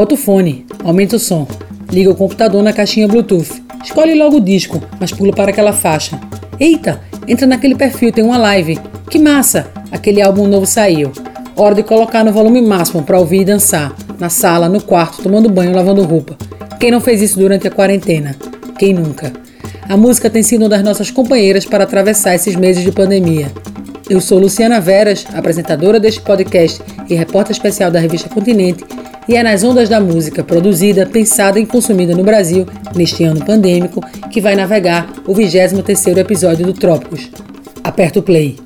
[0.00, 1.46] Bota o fone, aumenta o som,
[1.92, 3.62] liga o computador na caixinha Bluetooth.
[3.84, 6.18] Escolhe logo o disco, mas pula para aquela faixa.
[6.58, 8.80] Eita, entra naquele perfil, tem uma live.
[9.10, 9.66] Que massa!
[9.92, 11.12] Aquele álbum novo saiu.
[11.54, 13.94] Hora de colocar no volume máximo para ouvir e dançar.
[14.18, 16.34] Na sala, no quarto, tomando banho, lavando roupa.
[16.80, 18.34] Quem não fez isso durante a quarentena?
[18.78, 19.30] Quem nunca?
[19.86, 23.52] A música tem sido uma das nossas companheiras para atravessar esses meses de pandemia.
[24.08, 28.82] Eu sou Luciana Veras, apresentadora deste podcast e repórter especial da revista Continente,
[29.30, 32.66] e é nas ondas da música, produzida, pensada e consumida no Brasil
[32.96, 37.30] neste ano pandêmico, que vai navegar o 23º episódio do Trópicos.
[37.84, 38.56] Aperta o play.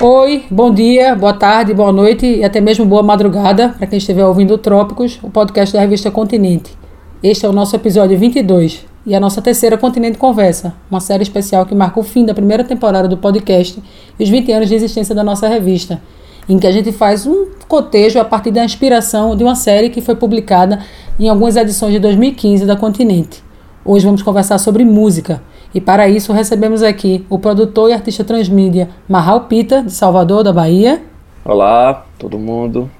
[0.00, 4.24] Oi, bom dia, boa tarde, boa noite e até mesmo boa madrugada para quem estiver
[4.24, 6.72] ouvindo o Trópicos, o podcast da revista Continente.
[7.20, 11.64] Este é o nosso episódio 22 e a nossa terceira Continente Conversa, uma série especial
[11.64, 13.80] que marca o fim da primeira temporada do podcast
[14.18, 16.02] e os 20 anos de existência da nossa revista,
[16.48, 20.00] em que a gente faz um cotejo a partir da inspiração de uma série que
[20.00, 20.80] foi publicada
[21.20, 23.44] em algumas edições de 2015 da Continente.
[23.84, 25.40] Hoje vamos conversar sobre música
[25.72, 30.52] e para isso recebemos aqui o produtor e artista transmídia Marral Pita, de Salvador, da
[30.52, 31.00] Bahia.
[31.44, 32.90] Olá, todo mundo.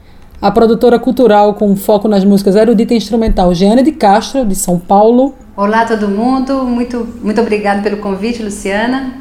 [0.40, 4.78] A produtora cultural com foco nas músicas erudita e instrumental Jeane de Castro, de São
[4.78, 5.34] Paulo.
[5.56, 6.64] Olá, todo mundo.
[6.64, 9.14] Muito, muito obrigado pelo convite, Luciana.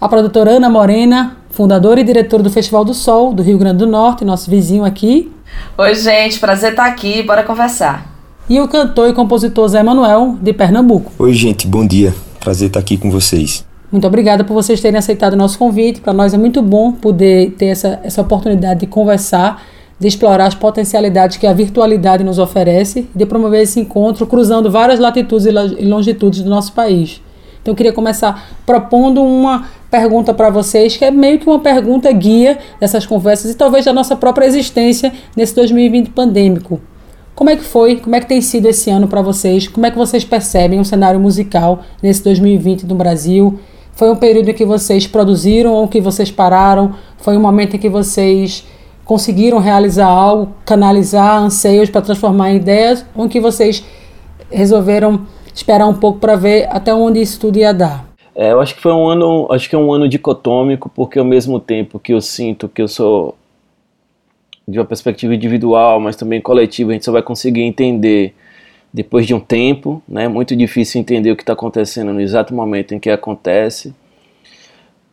[0.00, 3.86] A produtora Ana Morena, fundadora e diretora do Festival do Sol, do Rio Grande do
[3.86, 5.30] Norte, nosso vizinho aqui.
[5.78, 8.04] Oi, gente, prazer estar aqui, bora conversar.
[8.48, 11.12] E o cantor e compositor Zé Manuel, de Pernambuco.
[11.16, 12.12] Oi, gente, bom dia.
[12.40, 13.64] Prazer estar aqui com vocês.
[13.92, 16.00] Muito obrigada por vocês terem aceitado o nosso convite.
[16.00, 19.62] Para nós é muito bom poder ter essa, essa oportunidade de conversar,
[20.00, 24.70] de explorar as potencialidades que a virtualidade nos oferece e de promover esse encontro cruzando
[24.70, 27.20] várias latitudes e longitudes do nosso país.
[27.60, 32.10] Então eu queria começar propondo uma pergunta para vocês, que é meio que uma pergunta
[32.10, 36.80] guia dessas conversas e talvez da nossa própria existência nesse 2020 pandêmico.
[37.34, 37.96] Como é que foi?
[37.96, 39.68] Como é que tem sido esse ano para vocês?
[39.68, 43.60] Como é que vocês percebem o cenário musical nesse 2020 no Brasil?
[43.92, 46.94] Foi um período em que vocês produziram ou que vocês pararam?
[47.18, 48.64] Foi um momento em que vocês
[49.10, 53.84] conseguiram realizar algo, canalizar anseios para transformar em ideias ou que vocês
[54.48, 58.06] resolveram esperar um pouco para ver até onde isso tudo ia dar?
[58.36, 61.24] É, eu acho que foi um ano, acho que é um ano dicotômico, porque ao
[61.24, 63.34] mesmo tempo que eu sinto que eu sou
[64.68, 68.32] de uma perspectiva individual, mas também coletiva, a gente só vai conseguir entender
[68.94, 70.28] depois de um tempo, né?
[70.28, 73.92] Muito difícil entender o que está acontecendo no exato momento em que acontece.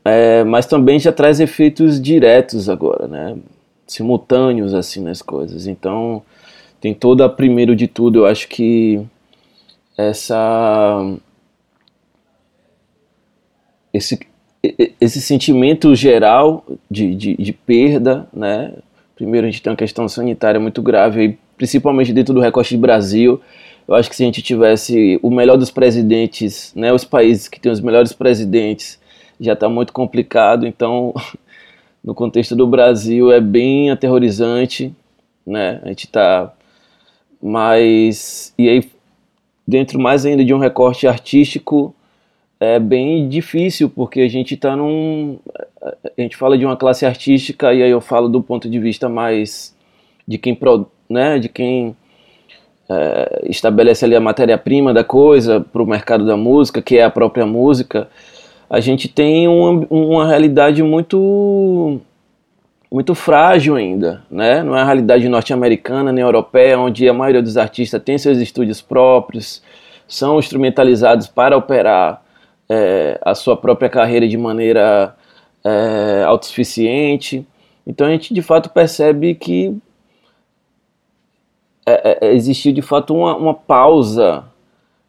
[0.06, 3.36] É, mas também já traz efeitos diretos agora, né?
[3.88, 5.68] Simultâneos assim nas coisas.
[5.68, 6.22] Então
[6.80, 9.02] tem toda, primeiro de tudo, eu acho que
[9.98, 11.18] essa
[13.94, 14.20] esse
[15.00, 18.74] esse sentimento geral de, de, de perda, né?
[19.16, 23.42] Primeiro, a gente tem uma questão sanitária muito grave, principalmente dentro do recorte de Brasil.
[23.88, 27.60] Eu acho que se a gente tivesse o melhor dos presidentes, né, os países que
[27.60, 29.00] têm os melhores presidentes,
[29.40, 30.68] já está muito complicado.
[30.68, 31.14] Então,
[32.08, 34.96] no contexto do Brasil, é bem aterrorizante.
[35.46, 35.82] Né?
[35.84, 36.54] A gente está
[37.44, 38.54] mais.
[38.58, 38.90] E aí,
[39.68, 41.94] dentro mais ainda de um recorte artístico,
[42.62, 45.38] é bem difícil, porque a gente está num.
[45.84, 49.10] A gente fala de uma classe artística, e aí eu falo do ponto de vista
[49.10, 49.76] mais
[50.26, 50.58] de quem,
[51.10, 51.94] né, de quem
[52.90, 57.12] é, estabelece ali a matéria-prima da coisa para o mercado da música, que é a
[57.12, 58.08] própria música.
[58.70, 62.00] A gente tem uma, uma realidade muito
[62.90, 64.64] muito frágil ainda, né?
[64.64, 68.82] Não é a realidade norte-americana nem europeia, onde a maioria dos artistas tem seus estúdios
[68.82, 69.62] próprios,
[70.08, 72.24] são instrumentalizados para operar
[72.70, 75.16] é, a sua própria carreira de maneira
[75.64, 77.46] é, autossuficiente.
[77.86, 79.78] Então a gente de fato percebe que
[81.86, 84.44] é, é, existiu de fato uma, uma pausa,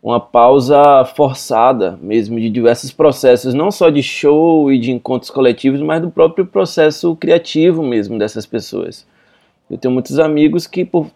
[0.03, 5.81] uma pausa forçada mesmo de diversos processos, não só de show e de encontros coletivos,
[5.81, 9.07] mas do próprio processo criativo mesmo dessas pessoas.
[9.71, 11.11] Eu tenho muitos amigos que por,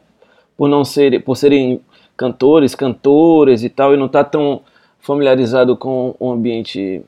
[0.56, 1.80] por não serem, por serem
[2.16, 4.62] cantores, cantoras e tal, e não tá tão
[4.98, 7.02] familiarizado com o ambiente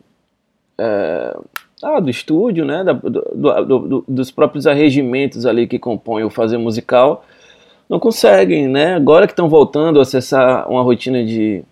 [0.78, 1.36] é,
[1.82, 6.30] ah, do estúdio, né, da, do, do, do, dos próprios arregimentos ali que compõem o
[6.30, 7.24] fazer musical,
[7.88, 8.94] não conseguem, né?
[8.94, 11.62] Agora que estão voltando a acessar uma rotina de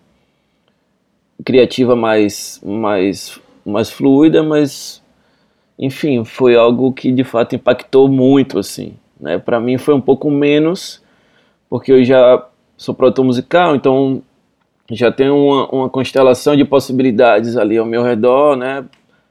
[1.43, 5.01] criativa mais, mais, mais fluida, mas
[5.77, 9.37] enfim, foi algo que de fato impactou muito, assim, né?
[9.37, 11.01] Para mim foi um pouco menos,
[11.69, 12.45] porque eu já
[12.77, 14.21] sou produtor musical, então
[14.91, 18.85] já tenho uma, uma constelação de possibilidades ali ao meu redor, né,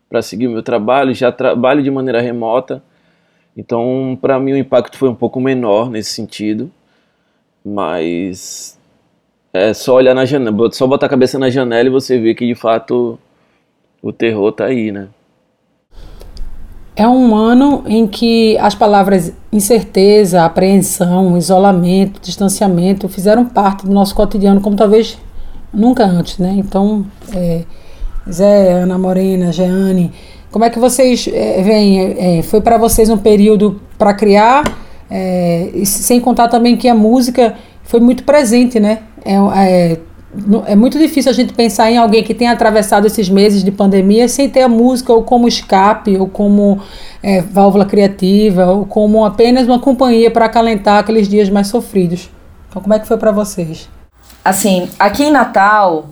[0.09, 1.15] para seguir o meu trabalho.
[1.15, 2.83] Já trabalho de maneira remota,
[3.57, 6.71] então para mim o impacto foi um pouco menor nesse sentido,
[7.65, 8.79] mas
[9.53, 12.47] é só olhar na janela, só botar a cabeça na janela e você vê que
[12.47, 13.19] de fato
[14.03, 15.09] o terror tá aí, né?
[16.95, 24.15] É um ano em que as palavras incerteza, apreensão, isolamento, distanciamento fizeram parte do nosso
[24.15, 25.19] cotidiano como talvez
[25.73, 26.55] nunca antes, né?
[26.59, 27.63] Então, é,
[28.31, 30.13] Zé, Ana Morena, Jeane,
[30.53, 32.39] como é que vocês é, veem?
[32.39, 34.63] É, foi para vocês um período para criar,
[35.11, 39.01] é, sem contar também que a música foi muito presente, né?
[39.25, 39.99] É, é,
[40.67, 44.29] é muito difícil a gente pensar em alguém que tenha atravessado esses meses de pandemia
[44.29, 46.81] sem ter a música ou como escape, ou como
[47.23, 52.31] é, válvula criativa, ou como apenas uma companhia para acalentar aqueles dias mais sofridos.
[52.69, 53.89] Então, como é que foi para vocês?
[54.45, 56.07] Assim, aqui em Natal,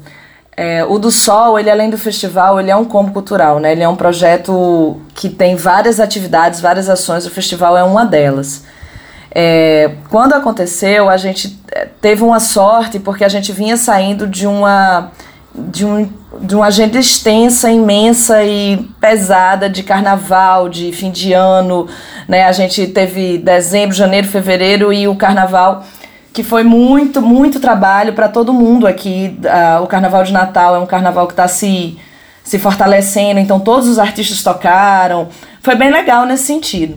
[0.56, 3.72] é, o do Sol, ele além do festival, ele é um combo cultural, né?
[3.72, 7.24] Ele é um projeto que tem várias atividades, várias ações.
[7.24, 8.64] O festival é uma delas.
[9.32, 14.46] É, quando aconteceu, a gente é, teve uma sorte porque a gente vinha saindo de
[14.46, 15.12] uma
[15.54, 16.08] de, um,
[16.40, 21.88] de uma agenda extensa, imensa e pesada de carnaval, de fim de ano,
[22.28, 22.44] né?
[22.44, 25.84] A gente teve dezembro, janeiro, fevereiro e o carnaval
[26.32, 29.36] que foi muito, muito trabalho para todo mundo aqui.
[29.40, 31.98] Uh, o Carnaval de Natal é um carnaval que está se,
[32.44, 35.28] se fortalecendo, então todos os artistas tocaram.
[35.62, 36.96] Foi bem legal nesse sentido.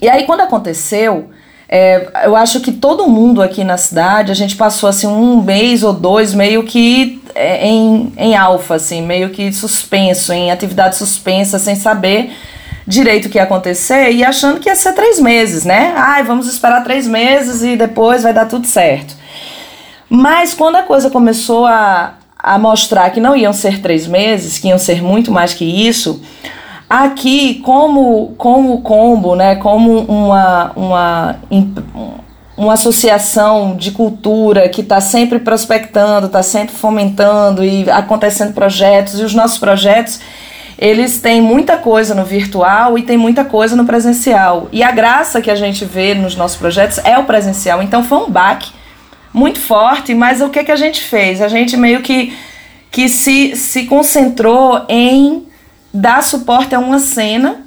[0.00, 1.30] E aí, quando aconteceu,
[1.68, 5.82] é, eu acho que todo mundo aqui na cidade, a gente passou assim um mês
[5.82, 11.58] ou dois meio que é, em, em alfa, assim, meio que suspenso, em atividade suspensa,
[11.58, 12.32] sem saber
[12.88, 15.92] direito o que ia acontecer e achando que ia ser três meses, né?
[15.94, 19.14] Ai, vamos esperar três meses e depois vai dar tudo certo.
[20.08, 24.68] Mas quando a coisa começou a, a mostrar que não iam ser três meses, que
[24.68, 26.22] iam ser muito mais que isso,
[26.88, 31.36] Aqui, como, como combo, né, como uma, uma,
[32.56, 39.22] uma associação de cultura que está sempre prospectando, está sempre fomentando e acontecendo projetos, e
[39.22, 40.18] os nossos projetos,
[40.78, 44.68] eles têm muita coisa no virtual e tem muita coisa no presencial.
[44.70, 47.82] E a graça que a gente vê nos nossos projetos é o presencial.
[47.82, 48.70] Então foi um baque
[49.34, 51.42] muito forte, mas o que, que a gente fez?
[51.42, 52.32] A gente meio que,
[52.92, 55.48] que se, se concentrou em
[55.92, 57.62] dar suporte a uma cena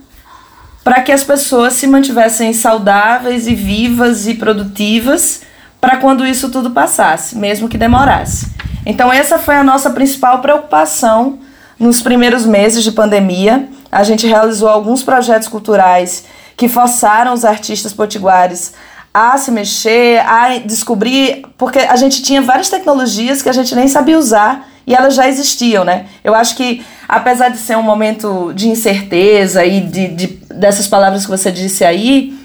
[0.82, 5.42] para que as pessoas se mantivessem saudáveis e vivas e produtivas
[5.82, 8.52] para quando isso tudo passasse, mesmo que demorasse.
[8.86, 11.40] Então essa foi a nossa principal preocupação
[11.82, 13.68] nos primeiros meses de pandemia.
[13.92, 16.26] A gente realizou alguns projetos culturais
[16.56, 18.74] que forçaram os artistas potiguares
[19.12, 23.88] a se mexer, a descobrir, porque a gente tinha várias tecnologias que a gente nem
[23.88, 26.06] sabia usar e elas já existiam, né?
[26.24, 31.26] Eu acho que, apesar de ser um momento de incerteza e de, de dessas palavras
[31.26, 32.38] que você disse aí,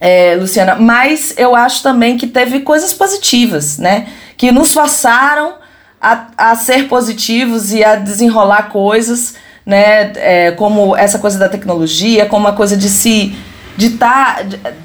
[0.00, 4.08] é, Luciana, mas eu acho também que teve coisas positivas, né?
[4.36, 5.54] Que nos forçaram
[6.06, 10.12] a, a ser positivos e a desenrolar coisas, né?
[10.14, 13.34] É, como essa coisa da tecnologia, como a coisa de se
[13.76, 14.38] de tá,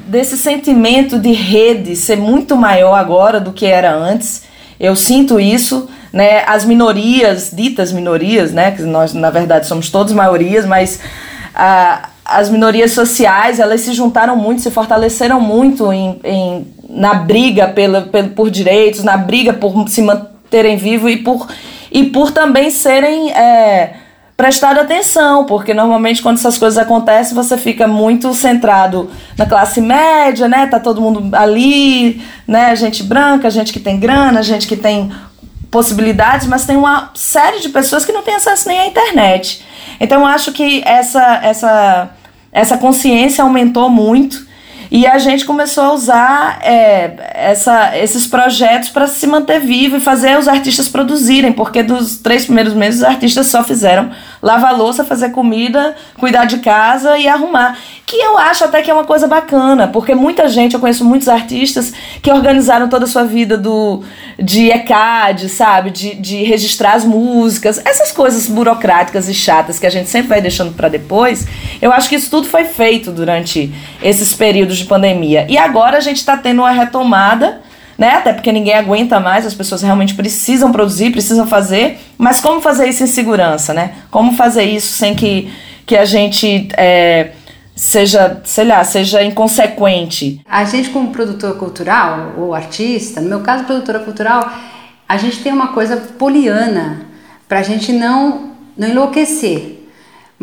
[0.08, 4.44] desse sentimento de rede ser muito maior agora do que era antes.
[4.80, 6.44] Eu sinto isso, né?
[6.48, 8.72] As minorias, ditas minorias, né?
[8.72, 11.00] Que nós na verdade somos todos maiorias, mas
[12.26, 18.02] as minorias sociais elas se juntaram muito, se fortaleceram muito em, em na briga pela,
[18.02, 20.02] pela, por direitos, na briga por se
[20.52, 21.48] manterem vivos e por,
[21.90, 23.94] e por também serem é,
[24.36, 30.50] prestar atenção, porque normalmente quando essas coisas acontecem, você fica muito centrado na classe média,
[30.50, 30.68] né?
[30.68, 32.76] Tá todo mundo ali, né?
[32.76, 35.10] Gente branca, gente que tem grana, gente que tem
[35.70, 39.66] possibilidades, mas tem uma série de pessoas que não têm acesso nem à internet.
[40.02, 42.10] Então eu acho que essa essa
[42.52, 44.51] essa consciência aumentou muito
[44.92, 50.02] e a gente começou a usar é, essa, esses projetos para se manter vivo e
[50.02, 55.04] fazer os artistas produzirem, porque dos três primeiros meses os artistas só fizeram lavar louça,
[55.04, 57.78] fazer comida, cuidar de casa e arrumar.
[58.06, 61.28] Que eu acho até que é uma coisa bacana, porque muita gente, eu conheço muitos
[61.28, 64.04] artistas que organizaram toda a sua vida do,
[64.40, 65.92] de ECAD, sabe?
[65.92, 70.42] De, de registrar as músicas, essas coisas burocráticas e chatas que a gente sempre vai
[70.42, 71.48] deixando para depois.
[71.82, 75.46] Eu acho que isso tudo foi feito durante esses períodos de pandemia.
[75.48, 77.62] E agora a gente está tendo uma retomada,
[78.02, 78.16] né?
[78.16, 82.00] Até porque ninguém aguenta mais, as pessoas realmente precisam produzir, precisam fazer.
[82.18, 83.94] Mas como fazer isso em segurança, né?
[84.10, 85.54] Como fazer isso sem que,
[85.86, 86.68] que a gente.
[86.76, 87.34] É,
[87.76, 90.42] seja, sei lá, seja inconsequente.
[90.50, 94.52] A gente como produtor cultural ou artista, no meu caso produtora cultural,
[95.08, 97.02] a gente tem uma coisa poliana
[97.48, 99.81] para a gente não, não enlouquecer.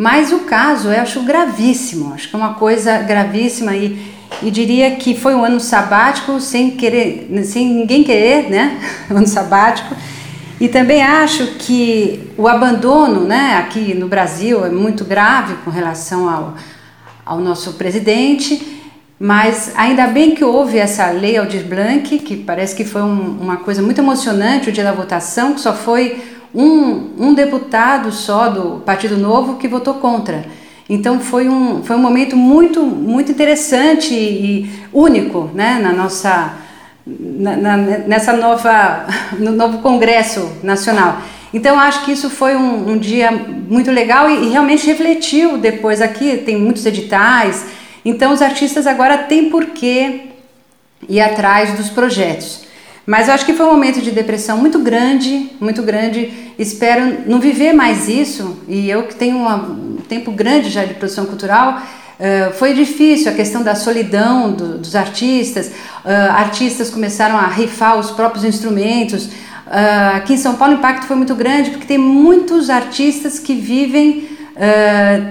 [0.00, 3.98] Mas o caso eu acho gravíssimo, acho que é uma coisa gravíssima e,
[4.40, 8.78] e diria que foi um ano sabático sem querer, sem ninguém querer, né?
[9.10, 9.96] ano sabático.
[10.60, 16.30] E também acho que o abandono, né, aqui no Brasil é muito grave com relação
[16.30, 16.54] ao,
[17.26, 18.78] ao nosso presidente
[19.20, 23.56] mas ainda bem que houve essa lei Aldir Blanc, que parece que foi um, uma
[23.56, 26.22] coisa muito emocionante o dia da votação, que só foi
[26.54, 30.44] um, um deputado só do Partido Novo que votou contra.
[30.88, 36.54] Então foi um, foi um momento muito, muito interessante e único né, na nossa,
[37.06, 39.06] na, na, nessa nova,
[39.38, 41.20] no novo Congresso Nacional.
[41.52, 46.00] Então acho que isso foi um, um dia muito legal e, e realmente refletiu depois
[46.00, 47.66] aqui, tem muitos editais,
[48.04, 50.28] então os artistas agora têm por que
[51.08, 52.67] ir atrás dos projetos.
[53.08, 56.52] Mas eu acho que foi um momento de depressão muito grande, muito grande.
[56.58, 58.58] Espero não viver mais isso.
[58.68, 63.34] E eu que tenho um tempo grande já de produção cultural, uh, foi difícil a
[63.34, 65.68] questão da solidão do, dos artistas.
[65.68, 69.24] Uh, artistas começaram a rifar os próprios instrumentos.
[69.24, 73.54] Uh, aqui em São Paulo o impacto foi muito grande porque tem muitos artistas que
[73.54, 74.36] vivem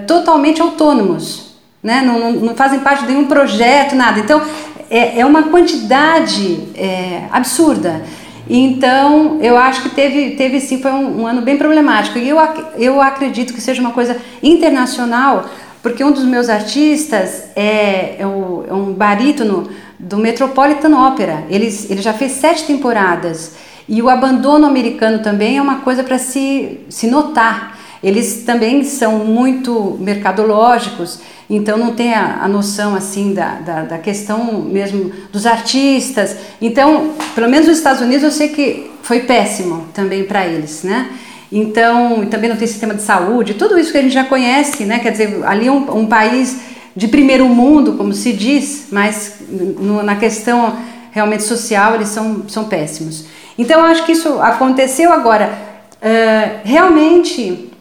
[0.08, 1.48] totalmente autônomos
[1.88, 2.02] né?
[2.02, 4.20] não, não, não fazem parte de nenhum projeto, nada.
[4.20, 4.42] Então,
[4.90, 8.04] é, é uma quantidade é, absurda.
[8.50, 12.18] Então, eu acho que teve, teve sim, foi um, um, ano bem problemático.
[12.18, 12.38] E eu,
[12.78, 15.50] eu acredito que seja uma coisa internacional,
[15.84, 21.44] porque um dos meus artistas é, é, o, é um barítono do Metropolitan Opera.
[21.50, 23.56] Ele, ele já fez sete temporadas.
[23.90, 27.77] E o abandono americano também é uma coisa para se, se notar.
[28.04, 33.98] Eles também são muito mercadológicos então não tem a, a noção assim da, da, da,
[33.98, 36.36] questão mesmo dos artistas.
[36.62, 41.10] Então, pelo menos nos Estados Unidos eu sei que foi péssimo também para eles, né?
[41.50, 45.00] Então, também não tem sistema de saúde, tudo isso que a gente já conhece, né?
[45.00, 46.60] Quer dizer, ali é um, um país
[46.94, 50.76] de primeiro mundo, como se diz, mas no, na questão
[51.12, 53.26] realmente social eles são, são péssimos.
[53.58, 55.58] Então, eu acho que isso aconteceu agora.
[56.00, 57.72] Uh, realmente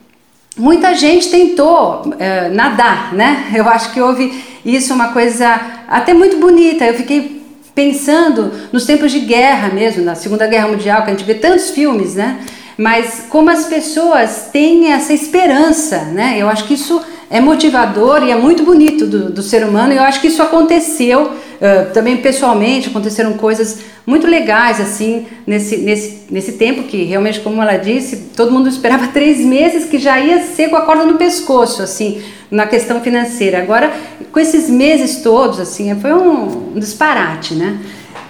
[0.57, 3.53] muita gente tentou uh, nadar, né?
[3.55, 6.85] Eu acho que houve isso uma coisa até muito bonita.
[6.85, 7.43] Eu fiquei
[7.75, 11.71] pensando nos tempos de guerra mesmo, na Segunda Guerra Mundial, que a gente vê tantos
[11.71, 12.41] filmes, né?
[12.79, 16.37] Mas como as pessoas têm essa esperança, né?
[16.39, 19.93] Eu acho que isso é motivador e é muito bonito do, do ser humano.
[19.93, 25.79] E eu acho que isso aconteceu uh, também pessoalmente, aconteceram coisas muito legais assim nesse,
[25.79, 30.19] nesse, nesse tempo que realmente, como ela disse, todo mundo esperava três meses que já
[30.19, 33.59] ia ser com a corda no pescoço, assim, na questão financeira.
[33.59, 33.93] Agora,
[34.33, 37.79] com esses meses todos, assim, foi um, um disparate, né?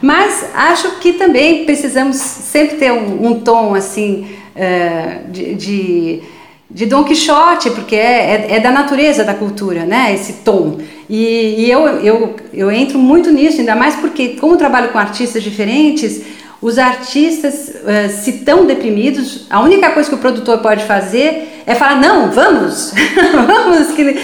[0.00, 6.22] Mas acho que também precisamos sempre ter um, um tom assim uh, de, de
[6.70, 10.12] de Dom Quixote, porque é, é, é, da natureza da cultura, né?
[10.12, 10.78] Esse tom.
[11.08, 15.42] E, e, eu, eu, eu entro muito nisso, ainda mais porque, como trabalho com artistas
[15.42, 16.22] diferentes,
[16.60, 21.74] os artistas uh, se estão deprimidos, a única coisa que o produtor pode fazer é
[21.74, 22.92] falar: não, vamos,
[23.46, 24.14] vamos, que,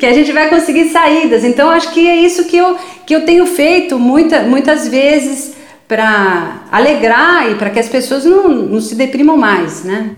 [0.00, 1.44] que a gente vai conseguir saídas.
[1.44, 5.54] Então, acho que é isso que eu, que eu tenho feito muita, muitas vezes
[5.86, 10.16] para alegrar e para que as pessoas não, não se deprimam mais, né?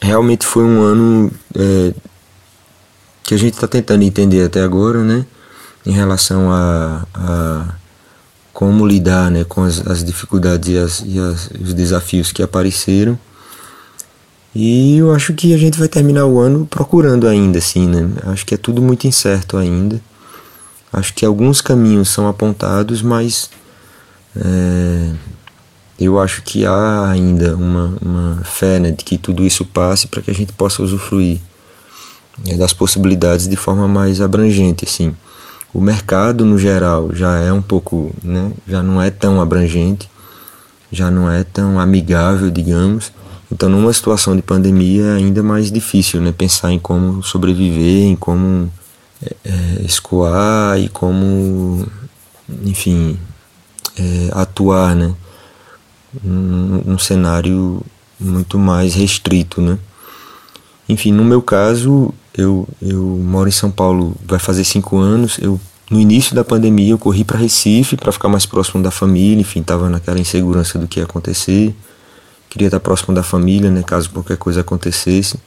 [0.00, 1.92] Realmente foi um ano é,
[3.22, 5.26] que a gente está tentando entender até agora, né?
[5.84, 7.74] Em relação a, a
[8.52, 13.16] como lidar né, com as, as dificuldades e, as, e as, os desafios que apareceram.
[14.54, 18.10] E eu acho que a gente vai terminar o ano procurando ainda, assim, né?
[18.24, 20.00] Acho que é tudo muito incerto ainda.
[20.92, 23.50] Acho que alguns caminhos são apontados, mas
[24.34, 25.12] é,
[25.98, 30.22] eu acho que há ainda uma, uma fé né, de que tudo isso passe para
[30.22, 31.40] que a gente possa usufruir
[32.46, 34.84] né, das possibilidades de forma mais abrangente.
[34.84, 35.14] Assim.
[35.74, 40.08] O mercado, no geral, já é um pouco, né, já não é tão abrangente,
[40.92, 43.12] já não é tão amigável, digamos.
[43.50, 48.14] Então, numa situação de pandemia, é ainda mais difícil né, pensar em como sobreviver, em
[48.14, 48.70] como
[49.20, 51.84] é, é escoar e como,
[52.64, 53.18] enfim,
[53.98, 55.12] é, atuar, né?
[56.22, 57.82] Num, num cenário
[58.18, 59.78] muito mais restrito, né?
[60.88, 65.38] Enfim, no meu caso, eu, eu moro em São Paulo, vai fazer cinco anos.
[65.38, 65.60] Eu
[65.90, 69.40] no início da pandemia eu corri para Recife para ficar mais próximo da família.
[69.40, 71.74] Enfim, estava naquela insegurança do que ia acontecer.
[72.50, 73.82] Queria estar próximo da família, né?
[73.82, 75.38] Caso qualquer coisa acontecesse.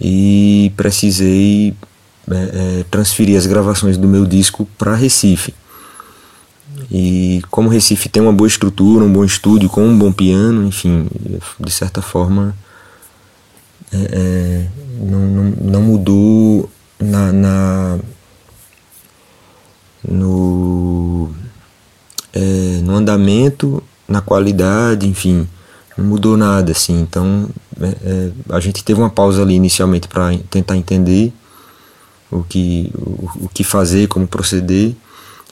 [0.00, 1.74] E precisei
[2.30, 5.54] é, é, transferir as gravações do meu disco para Recife.
[6.90, 11.06] E como Recife tem uma boa estrutura, um bom estúdio, com um bom piano, enfim,
[11.60, 12.56] de certa forma
[13.92, 14.68] é, é,
[15.00, 17.98] não, não, não, mudou na, na
[20.06, 21.30] no,
[22.32, 25.48] é, no andamento, na qualidade, enfim,
[25.96, 27.00] não mudou nada assim.
[27.00, 27.48] Então
[27.80, 31.32] é, é a gente teve uma pausa ali inicialmente para tentar entender
[32.30, 34.94] o que, o, o que fazer, como proceder.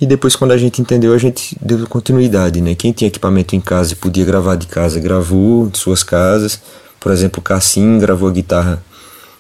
[0.01, 2.75] E depois, quando a gente entendeu, a gente deu continuidade, né?
[2.75, 6.61] Quem tinha equipamento em casa e podia gravar de casa, gravou de suas casas.
[7.01, 8.83] Por exemplo, Cassim gravou a guitarra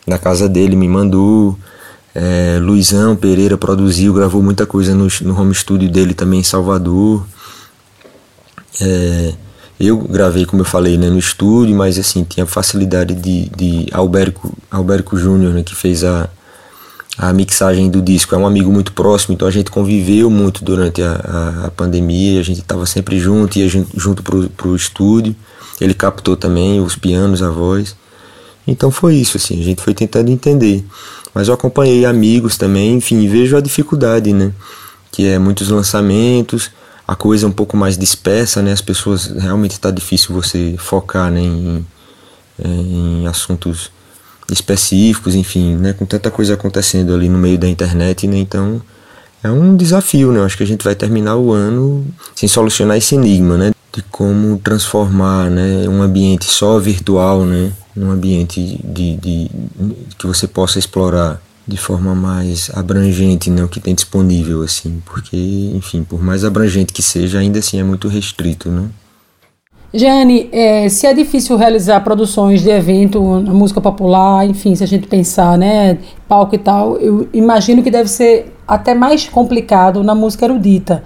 [0.06, 1.58] na casa dele, me mandou.
[2.14, 7.26] É, Luizão Pereira produziu, gravou muita coisa no, no home studio dele também em Salvador.
[8.80, 9.34] É,
[9.78, 14.50] eu gravei, como eu falei, né, no estúdio, mas assim, tinha facilidade de, de Alberto,
[14.70, 16.30] Alberto Júnior, né, que fez a,
[17.16, 18.34] a mixagem do disco.
[18.34, 22.40] É um amigo muito próximo, então a gente conviveu muito durante a, a, a pandemia,
[22.40, 25.34] a gente estava sempre junto, ia junto, junto pro, pro estúdio.
[25.80, 27.96] Ele captou também os pianos, a voz.
[28.66, 30.84] Então foi isso, assim, a gente foi tentando entender.
[31.32, 34.52] Mas eu acompanhei amigos também, enfim, vejo a dificuldade, né?
[35.12, 36.70] Que é muitos lançamentos,
[37.06, 38.72] a coisa um pouco mais dispersa, né?
[38.72, 41.86] As pessoas, realmente está difícil você focar né, em,
[42.64, 43.90] em assuntos
[44.50, 48.80] específicos, enfim, né, com tanta coisa acontecendo ali no meio da internet, né, então
[49.42, 53.14] é um desafio, né, acho que a gente vai terminar o ano sem solucionar esse
[53.14, 59.50] enigma, né, de como transformar, né, um ambiente só virtual, né, num ambiente de, de,
[60.18, 65.36] que você possa explorar de forma mais abrangente, né, o que tem disponível, assim, porque,
[65.74, 68.88] enfim, por mais abrangente que seja, ainda assim é muito restrito, né.
[69.94, 75.06] Jane, é, se é difícil realizar produções de evento, música popular, enfim, se a gente
[75.06, 80.44] pensar, né, palco e tal, eu imagino que deve ser até mais complicado na música
[80.44, 81.04] erudita.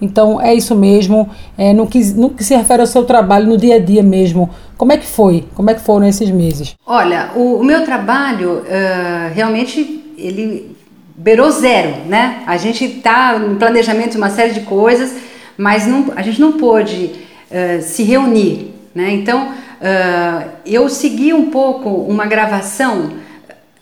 [0.00, 3.56] Então, é isso mesmo, é, no, que, no que se refere ao seu trabalho no
[3.56, 5.44] dia a dia mesmo, como é que foi?
[5.54, 6.76] Como é que foram esses meses?
[6.86, 10.76] Olha, o, o meu trabalho, uh, realmente, ele
[11.16, 12.44] beirou zero, né?
[12.46, 15.16] A gente está no planejamento de uma série de coisas,
[15.56, 17.10] mas não, a gente não pôde
[17.50, 18.74] uh, se reunir.
[18.94, 19.12] Né?
[19.12, 23.12] Então, uh, eu segui um pouco uma gravação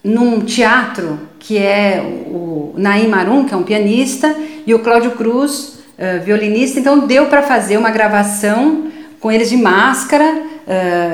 [0.03, 4.35] num teatro que é o Naim Marum, que é um pianista,
[4.67, 6.81] e o Cláudio Cruz, uh, violinista.
[6.81, 8.89] Então, deu para fazer uma gravação
[9.21, 10.43] com eles de máscara.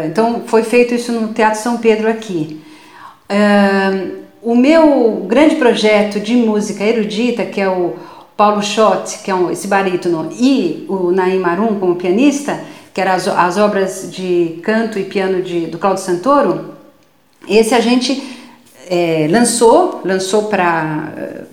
[0.07, 2.61] então, foi feito isso no Teatro São Pedro aqui.
[4.43, 7.95] o meu grande projeto de música erudita, que é o
[8.43, 12.59] Paulo Schott, que é um, esse barítono, e o Naim Marum como pianista,
[12.93, 16.75] que eram as, as obras de canto e piano de, do Claudio Santoro,
[17.49, 18.21] esse a gente
[18.91, 21.09] é, lançou, lançou para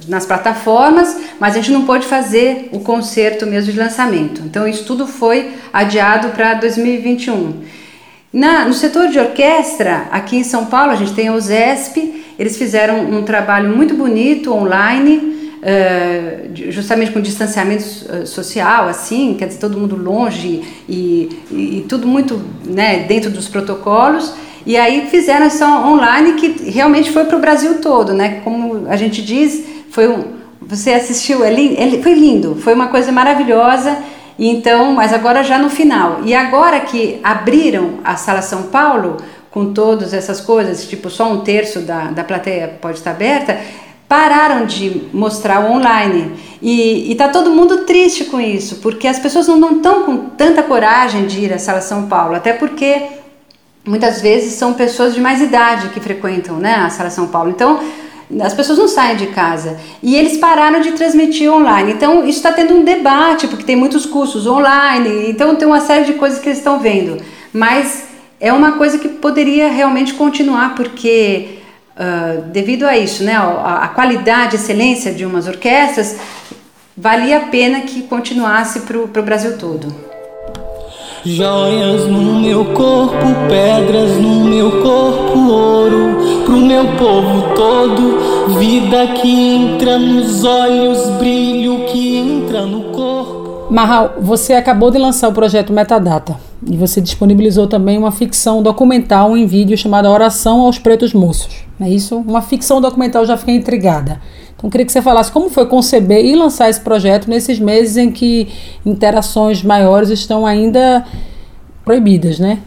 [0.08, 4.42] nas plataformas, mas a gente não pôde fazer o concerto mesmo de lançamento.
[4.42, 7.66] Então isso tudo foi adiado para 2021.
[8.34, 12.58] Na, no setor de orquestra, aqui em São Paulo, a gente tem o ZESP, eles
[12.58, 19.60] fizeram um trabalho muito bonito online, Uh, justamente com distanciamento uh, social, assim, quer dizer,
[19.60, 24.34] todo mundo longe e, e, e, tudo muito né, dentro dos protocolos.
[24.66, 28.40] E aí fizeram isso online que realmente foi para o Brasil todo, né?
[28.44, 30.24] Como a gente diz, foi um,
[30.62, 33.98] você assistiu, é, é, foi lindo, foi uma coisa maravilhosa.
[34.38, 36.22] Então, mas agora já no final.
[36.24, 39.18] E agora que abriram a Sala São Paulo,
[39.52, 43.60] com todas essas coisas, tipo só um terço da, da plateia pode estar aberta,
[44.10, 46.32] pararam de mostrar o online.
[46.62, 51.28] E está todo mundo triste com isso, porque as pessoas não estão com tanta coragem
[51.28, 53.04] de ir à Sala São Paulo, até porque
[53.86, 57.52] muitas vezes são pessoas de mais idade que frequentam né, a Sala São Paulo.
[57.52, 57.80] Então,
[58.42, 59.80] as pessoas não saem de casa.
[60.02, 61.94] E eles pararam de transmitir online.
[61.94, 66.06] Então, isso está tendo um debate, porque tem muitos cursos online, então tem uma série
[66.06, 67.22] de coisas que eles estão vendo.
[67.54, 68.06] Mas
[68.40, 71.59] é uma coisa que poderia realmente continuar, porque
[72.00, 76.18] uh, devido a isso, né, a, a qualidade, a excelência de umas orquestras,
[76.96, 80.10] valia a pena que continuasse para o Brasil todo.
[81.26, 89.30] Joias no meu corpo, pedras no meu corpo, ouro pro meu povo todo, vida que
[89.30, 93.68] entra nos olhos, brilho que entra no corpo.
[93.70, 99.36] Marral, você acabou de lançar o projeto Metadata e você disponibilizou também uma ficção documental
[99.36, 101.69] em vídeo chamada Oração aos Pretos Moços.
[101.80, 102.18] É isso?
[102.18, 104.22] Uma ficção documental já fiquei intrigada.
[104.56, 108.12] Então queria que você falasse como foi conceber e lançar esse projeto nesses meses em
[108.12, 108.50] que
[108.86, 111.06] interações maiores estão ainda
[111.86, 112.60] proibidas, né?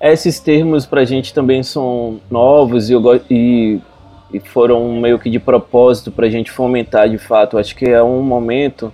[0.00, 2.94] Esses termos para a gente também são novos e,
[3.30, 3.80] e,
[4.34, 7.56] e foram meio que de propósito para a gente fomentar de fato.
[7.56, 8.92] Acho que é um momento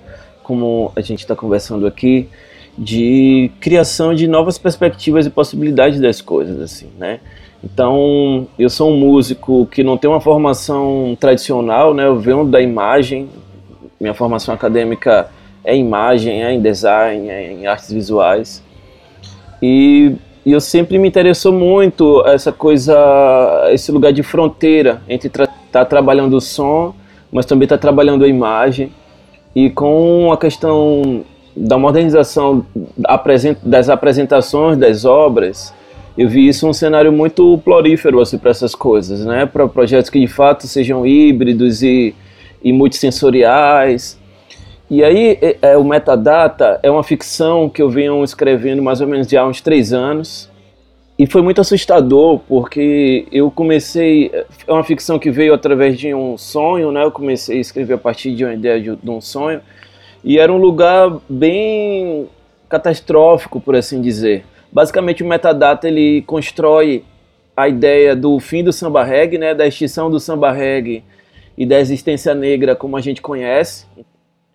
[0.51, 2.29] como a gente está conversando aqui,
[2.77, 7.21] de criação de novas perspectivas e possibilidades das coisas, assim, né?
[7.63, 12.07] Então, eu sou um músico que não tem uma formação tradicional, né?
[12.07, 13.29] Eu venho da imagem,
[14.01, 15.29] minha formação acadêmica
[15.63, 18.63] é em imagem, é em design, é em artes visuais.
[19.63, 22.97] E, e eu sempre me interessou muito essa coisa,
[23.71, 26.95] esse lugar de fronteira entre estar tá trabalhando o som,
[27.31, 28.91] mas também estar tá trabalhando a imagem.
[29.55, 32.65] E com a questão da modernização
[33.63, 35.75] das apresentações das obras,
[36.21, 39.47] eu vi isso um cenário muito florífero assim, para essas coisas, né?
[39.47, 42.15] para projetos que de fato sejam híbridos e,
[42.63, 44.21] e multissensoriais.
[44.91, 49.07] E aí, é, é, o Metadata é uma ficção que eu venho escrevendo mais ou
[49.07, 50.51] menos de há uns três anos.
[51.19, 54.31] E foi muito assustador, porque eu comecei.
[54.67, 57.03] É uma ficção que veio através de um sonho, né?
[57.03, 59.63] Eu comecei a escrever a partir de uma ideia de, de um sonho.
[60.23, 62.29] E era um lugar bem
[62.69, 64.45] catastrófico, por assim dizer.
[64.73, 67.05] Basicamente, o metadata ele constrói
[67.57, 71.05] a ideia do fim do samba reggae, né, da extinção do samba reggae
[71.59, 73.87] e da existência negra como a gente conhece.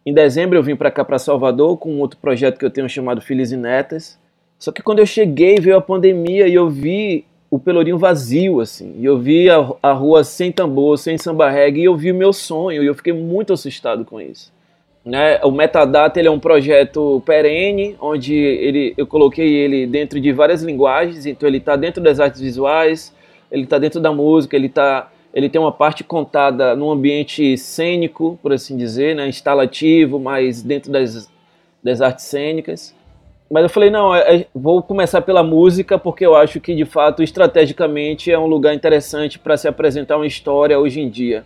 [0.05, 3.21] Em dezembro eu vim para cá para Salvador com outro projeto que eu tenho chamado
[3.21, 4.19] Filhos e Netas.
[4.57, 8.95] Só que quando eu cheguei veio a pandemia e eu vi o Pelourinho vazio assim.
[8.97, 12.15] E eu vi a, a rua sem tambor, sem samba reggae e eu vi o
[12.15, 14.51] meu sonho e eu fiquei muito assustado com isso.
[15.05, 15.39] Né?
[15.43, 20.63] O Metadata ele é um projeto perene, onde ele, eu coloquei ele dentro de várias
[20.63, 23.15] linguagens, então ele está dentro das artes visuais,
[23.51, 28.39] ele está dentro da música, ele, tá, ele tem uma parte contada num ambiente cênico,
[28.41, 29.29] por assim dizer, né?
[29.29, 31.31] instalativo, mas dentro das,
[31.83, 32.95] das artes cênicas.
[33.47, 36.83] Mas eu falei, não, é, é, vou começar pela música, porque eu acho que, de
[36.83, 41.43] fato, estrategicamente é um lugar interessante para se apresentar uma história hoje em dia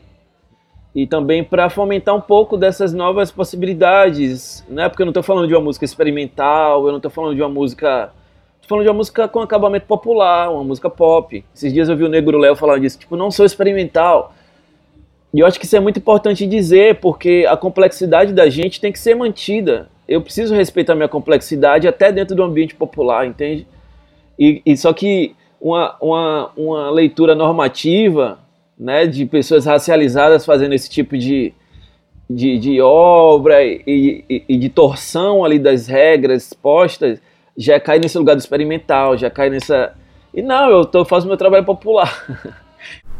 [1.01, 4.89] e também para fomentar um pouco dessas novas possibilidades, né?
[4.89, 7.47] Porque eu não estou falando de uma música experimental, eu não estou falando de uma
[7.47, 8.11] música,
[8.55, 11.41] estou falando de uma música com acabamento popular, uma música pop.
[11.55, 14.33] Esses dias eu vi o Negro Léo falar disso, tipo, não sou experimental.
[15.33, 18.91] E eu acho que isso é muito importante dizer, porque a complexidade da gente tem
[18.91, 19.87] que ser mantida.
[20.05, 23.65] Eu preciso respeitar minha complexidade até dentro do ambiente popular, entende?
[24.37, 28.37] E, e só que uma, uma, uma leitura normativa
[28.79, 31.53] né, de pessoas racializadas fazendo esse tipo de,
[32.29, 37.19] de, de obra e, e, e, de torção ali das regras postas,
[37.57, 39.91] já cai nesse lugar do experimental, já cai nessa.
[40.33, 42.25] E não, eu tô, faço meu trabalho popular.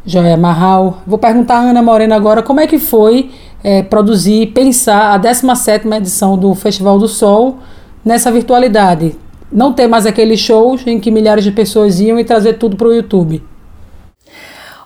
[0.06, 1.02] Joia Marral.
[1.06, 3.30] Vou perguntar a Ana Morena agora como é que foi
[3.62, 7.58] é, produzir, pensar a 17 edição do Festival do Sol
[8.02, 9.14] nessa virtualidade.
[9.52, 12.88] Não ter mais aqueles shows em que milhares de pessoas iam e trazer tudo para
[12.88, 13.42] o YouTube.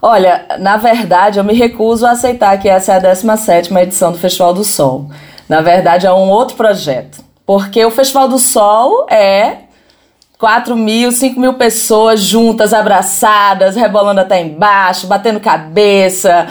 [0.06, 4.18] Olha, na verdade, eu me recuso a aceitar que essa é a 17 edição do
[4.18, 5.06] Festival do Sol.
[5.48, 7.24] Na verdade, é um outro projeto.
[7.46, 9.60] Porque o Festival do Sol é
[10.38, 16.48] 4 mil, 5 mil pessoas juntas, abraçadas, rebolando até embaixo, batendo cabeça,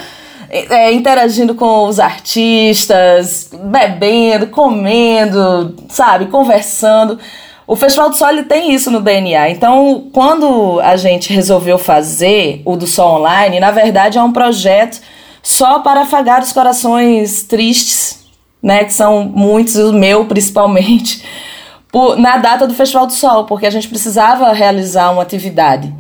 [0.50, 7.20] é, interagindo com os artistas, bebendo, comendo, sabe, conversando.
[7.66, 9.50] O Festival do Sol ele tem isso no DNA.
[9.50, 15.00] Então, quando a gente resolveu fazer o do Sol Online, na verdade é um projeto
[15.42, 18.26] só para afagar os corações tristes,
[18.62, 21.24] né, que são muitos, o meu principalmente,
[21.92, 25.94] por, na data do Festival do Sol, porque a gente precisava realizar uma atividade.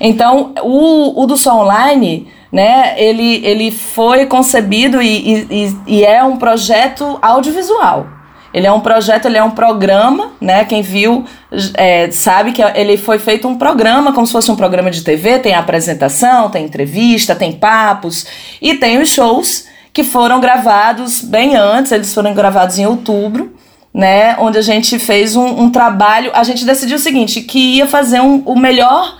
[0.00, 6.22] Então, o, o do Sol Online, né, ele, ele foi concebido e, e, e é
[6.24, 8.15] um projeto audiovisual.
[8.56, 10.64] Ele é um projeto, ele é um programa, né?
[10.64, 11.26] Quem viu
[11.74, 15.38] é, sabe que ele foi feito um programa, como se fosse um programa de TV,
[15.40, 18.26] tem apresentação, tem entrevista, tem papos
[18.62, 23.54] e tem os shows que foram gravados bem antes, eles foram gravados em outubro,
[23.92, 24.34] né?
[24.38, 28.22] Onde a gente fez um, um trabalho, a gente decidiu o seguinte, que ia fazer
[28.22, 29.18] um, o melhor.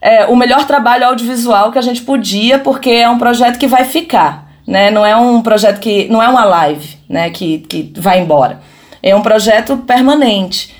[0.00, 3.84] É, o melhor trabalho audiovisual que a gente podia, porque é um projeto que vai
[3.84, 4.90] ficar né?
[4.90, 7.30] Não é um projeto que não é uma live, né?
[7.30, 8.60] Que, que vai embora.
[9.02, 10.74] É um projeto permanente.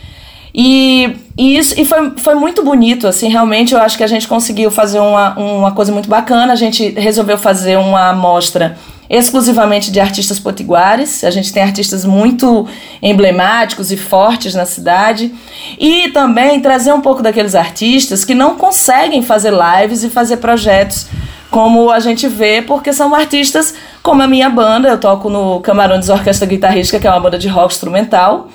[0.54, 4.28] E, e isso e foi, foi muito bonito, assim, realmente eu acho que a gente
[4.28, 6.52] conseguiu fazer uma, uma coisa muito bacana.
[6.52, 8.76] A gente resolveu fazer uma amostra
[9.08, 11.24] exclusivamente de artistas potiguares.
[11.24, 12.66] A gente tem artistas muito
[13.02, 15.34] emblemáticos e fortes na cidade.
[15.78, 21.08] E também trazer um pouco daqueles artistas que não conseguem fazer lives e fazer projetos
[21.52, 26.08] como a gente vê, porque são artistas como a minha banda, eu toco no Camarões
[26.08, 28.48] Orquestra Guitarrística, que é uma banda de rock instrumental,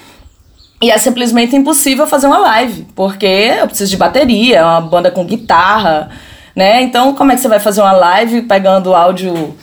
[0.82, 5.12] e é simplesmente impossível fazer uma live, porque eu preciso de bateria, é uma banda
[5.12, 6.10] com guitarra,
[6.56, 6.82] né?
[6.82, 9.56] Então, como é que você vai fazer uma live pegando áudio,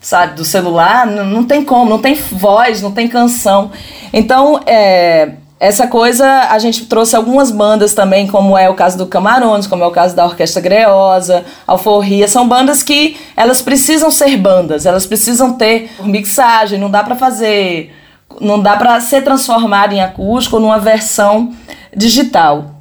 [0.00, 1.06] sabe, do celular?
[1.06, 3.70] Não, não tem como, não tem voz, não tem canção.
[4.12, 9.06] Então, é, essa coisa, a gente trouxe algumas bandas também, como é o caso do
[9.06, 14.38] Camarões, como é o caso da Orquestra Greosa, Alforria, são bandas que elas precisam ser
[14.38, 17.94] bandas, elas precisam ter mixagem, não dá para fazer,
[18.40, 21.52] não dá para ser transformado em acústico numa versão
[21.94, 22.79] digital.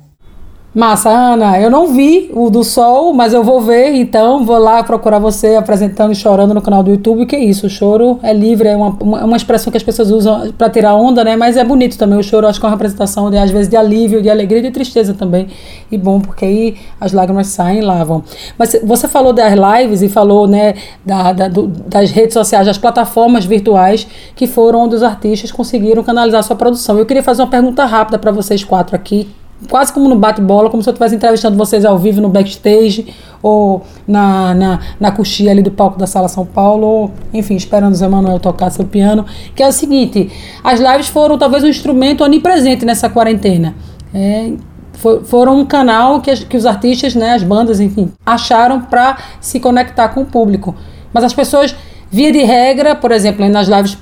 [0.73, 4.83] Massa, Ana, eu não vi o do Sol, mas eu vou ver, então vou lá
[4.83, 8.31] procurar você apresentando e chorando no canal do YouTube, que é isso, o choro é
[8.31, 11.63] livre, é uma, uma, expressão que as pessoas usam para tirar onda, né, mas é
[11.63, 14.29] bonito também, o choro acho que é uma representação, de, às vezes, de alívio, de
[14.29, 15.47] alegria e de tristeza também,
[15.91, 18.23] e bom, porque aí as lágrimas saem e lavam.
[18.55, 22.77] Mas você falou das lives e falou, né, da, da do, das redes sociais, das
[22.77, 24.05] plataformas virtuais,
[24.35, 26.99] que foram onde os artistas conseguiram canalizar sua produção.
[26.99, 29.27] Eu queria fazer uma pergunta rápida para vocês quatro aqui,
[29.67, 33.83] quase como no bate-bola, como se eu estivesse entrevistando vocês ao vivo no backstage ou
[34.07, 37.95] na, na, na coxia ali do palco da Sala São Paulo, ou, enfim, esperando o
[37.95, 40.31] Zé Manuel tocar seu piano, que é o seguinte,
[40.63, 43.75] as lives foram talvez um instrumento onipresente nessa quarentena.
[44.13, 44.53] É,
[44.93, 49.59] for, foram um canal que, que os artistas, né, as bandas, enfim, acharam para se
[49.59, 50.75] conectar com o público.
[51.13, 51.75] Mas as pessoas,
[52.11, 53.97] via de regra, por exemplo, nas lives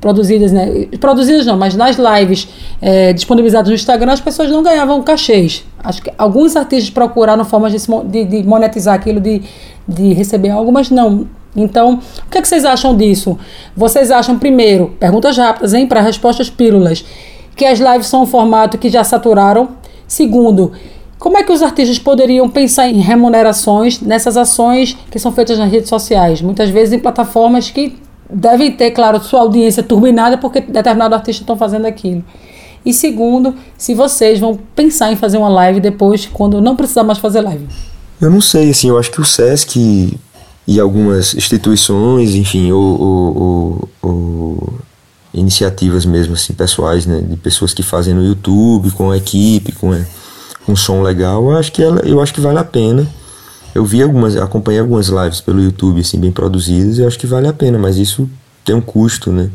[0.00, 0.86] produzidas, né?
[1.00, 2.48] Produzidas não, mas nas lives
[2.80, 5.64] é, disponibilizadas no Instagram, as pessoas não ganhavam cachês.
[5.82, 9.42] Acho que alguns artistas procuraram formas de, de, de monetizar aquilo, de,
[9.86, 11.26] de receber algo, mas não.
[11.56, 13.38] Então, o que, é que vocês acham disso?
[13.76, 17.04] Vocês acham, primeiro, perguntas rápidas, hein, para respostas pílulas,
[17.56, 19.70] que as lives são um formato que já saturaram?
[20.06, 20.72] Segundo,
[21.18, 25.70] como é que os artistas poderiam pensar em remunerações nessas ações que são feitas nas
[25.70, 26.40] redes sociais?
[26.40, 27.96] Muitas vezes em plataformas que
[28.30, 32.22] devem ter, claro, sua audiência turbinada porque determinado artista estão fazendo aquilo.
[32.84, 37.18] E segundo, se vocês vão pensar em fazer uma live depois, quando não precisar mais
[37.18, 37.66] fazer live.
[38.20, 40.18] Eu não sei, assim, eu acho que o SESC
[40.66, 44.74] e algumas instituições, enfim, ou, ou, ou,
[45.32, 49.90] iniciativas mesmo, assim, pessoais, né, de pessoas que fazem no YouTube, com a equipe, com,
[50.66, 53.08] com som legal, eu acho que, ela, eu acho que vale a pena
[53.78, 57.46] eu vi algumas, acompanhei algumas lives pelo YouTube, assim, bem produzidas, e acho que vale
[57.46, 58.28] a pena, mas isso
[58.64, 59.50] tem um custo, né?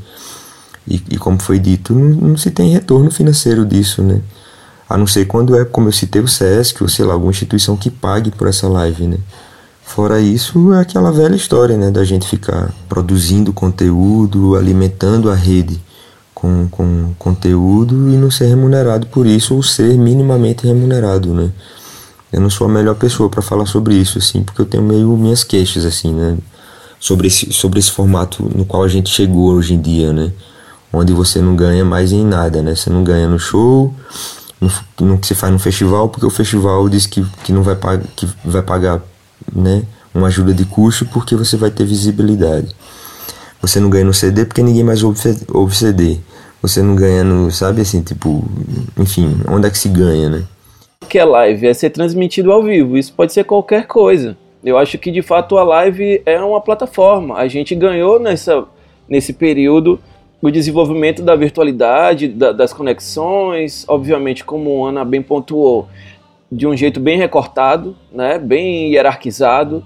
[0.87, 4.21] E, e como foi dito, não, não, se tem retorno financeiro disso, né?
[4.89, 7.75] A não ser quando é, como eu citei, o SESC, ou sei lá, alguma instituição
[7.75, 9.17] que pague por essa live, né?
[9.83, 11.91] Fora isso, é aquela velha história, né?
[11.91, 15.81] Da gente ficar produzindo conteúdo, alimentando a rede
[16.33, 21.51] com, com conteúdo e não ser remunerado por isso, ou ser minimamente remunerado, né?
[22.33, 25.15] Eu não sou a melhor pessoa para falar sobre isso, assim, porque eu tenho meio
[25.15, 26.35] minhas queixas, assim, né?
[26.99, 30.31] Sobre esse, sobre esse formato no qual a gente chegou hoje em dia, né?
[30.91, 32.73] Onde você não ganha mais em nada, né?
[32.73, 33.93] Você não ganha no show,
[34.59, 37.75] no, no que você faz no festival, porque o festival diz que, que não vai,
[37.75, 39.01] pagar, que vai pagar,
[39.53, 39.83] né?
[40.11, 42.75] Uma ajuda de custo porque você vai ter visibilidade.
[43.61, 46.17] Você não ganha no CD porque ninguém mais ouve, ouve CD.
[46.63, 48.43] Você não ganha no, sabe assim, tipo,
[48.97, 50.43] enfim, onde é que se ganha, né?
[51.03, 51.67] Que é live?
[51.67, 52.97] É ser transmitido ao vivo.
[52.97, 54.37] Isso pode ser qualquer coisa.
[54.63, 57.35] Eu acho que de fato a live é uma plataforma.
[57.37, 58.65] A gente ganhou nessa,
[59.07, 59.99] nesse período
[60.41, 65.87] o desenvolvimento da virtualidade, da, das conexões, obviamente, como a Ana bem pontuou,
[66.51, 69.85] de um jeito bem recortado, né, bem hierarquizado,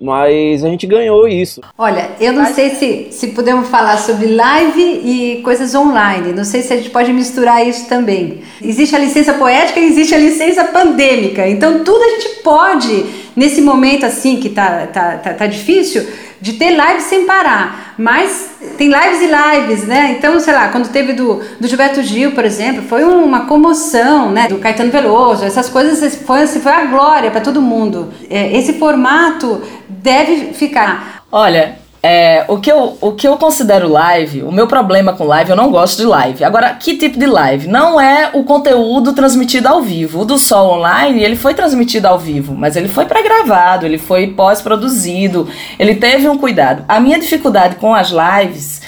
[0.00, 1.60] mas a gente ganhou isso.
[1.78, 6.32] Olha, eu não sei se, se podemos falar sobre live e coisas online.
[6.32, 8.42] Não sei se a gente pode misturar isso também.
[8.62, 11.48] Existe a licença poética e existe a licença pandêmica.
[11.48, 13.04] Então tudo a gente pode,
[13.36, 16.06] nesse momento assim que tá, tá, tá, tá difícil,
[16.40, 17.94] de ter lives sem parar.
[17.96, 20.16] Mas tem lives e lives, né?
[20.18, 24.48] Então, sei lá, quando teve do, do Gilberto Gil, por exemplo, foi uma comoção, né?
[24.48, 28.12] Do Caetano Veloso, essas coisas foi, foi a glória para todo mundo.
[28.28, 31.24] É, esse formato deve ficar.
[31.32, 35.48] Olha, é, o, que eu, o que eu considero live, o meu problema com live,
[35.48, 36.44] eu não gosto de live.
[36.44, 37.66] Agora, que tipo de live?
[37.66, 40.20] Não é o conteúdo transmitido ao vivo.
[40.20, 44.26] O do Sol Online, ele foi transmitido ao vivo, mas ele foi pré-gravado, ele foi
[44.26, 46.84] pós-produzido, ele teve um cuidado.
[46.86, 48.82] A minha dificuldade com as lives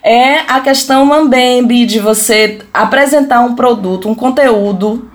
[0.00, 5.10] é a questão mambembe de você apresentar um produto, um conteúdo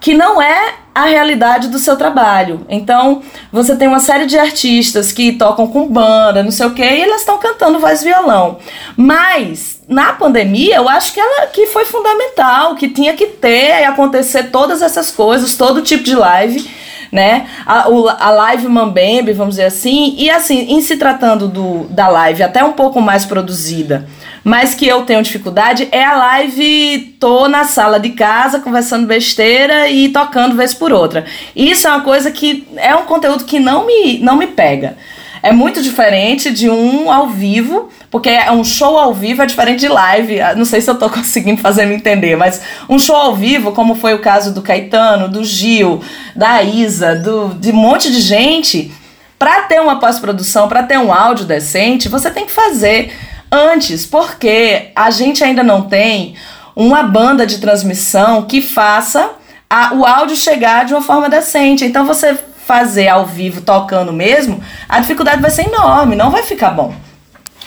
[0.00, 2.64] que não é a realidade do seu trabalho.
[2.68, 6.84] Então, você tem uma série de artistas que tocam com banda, não sei o quê,
[6.84, 8.58] e elas estão cantando voz e violão.
[8.96, 13.84] Mas na pandemia, eu acho que ela que foi fundamental, que tinha que ter e
[13.84, 16.70] acontecer todas essas coisas, todo tipo de live,
[17.10, 17.48] né?
[17.66, 22.08] A, o, a live Mambembe, vamos dizer assim, e assim, em se tratando do, da
[22.08, 24.06] live até um pouco mais produzida
[24.44, 29.88] mas que eu tenho dificuldade é a live tô na sala de casa conversando besteira
[29.88, 31.24] e tocando vez por outra.
[31.56, 34.96] Isso é uma coisa que é um conteúdo que não me, não me pega.
[35.42, 39.80] é muito diferente de um ao vivo, porque é um show ao vivo é diferente
[39.80, 40.40] de live.
[40.40, 43.72] Ah, não sei se eu tô conseguindo fazer me entender, mas um show ao vivo,
[43.72, 46.02] como foi o caso do Caetano, do Gil,
[46.36, 48.92] da Isa, do, de um monte de gente,
[49.38, 53.12] para ter uma pós-produção, para ter um áudio decente, você tem que fazer
[53.54, 56.34] antes, porque a gente ainda não tem
[56.74, 59.30] uma banda de transmissão que faça
[59.70, 61.84] a, o áudio chegar de uma forma decente.
[61.84, 62.36] Então você
[62.66, 66.94] fazer ao vivo tocando mesmo, a dificuldade vai ser enorme, não vai ficar bom.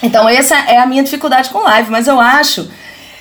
[0.02, 2.68] Então essa é a minha dificuldade com live, mas eu acho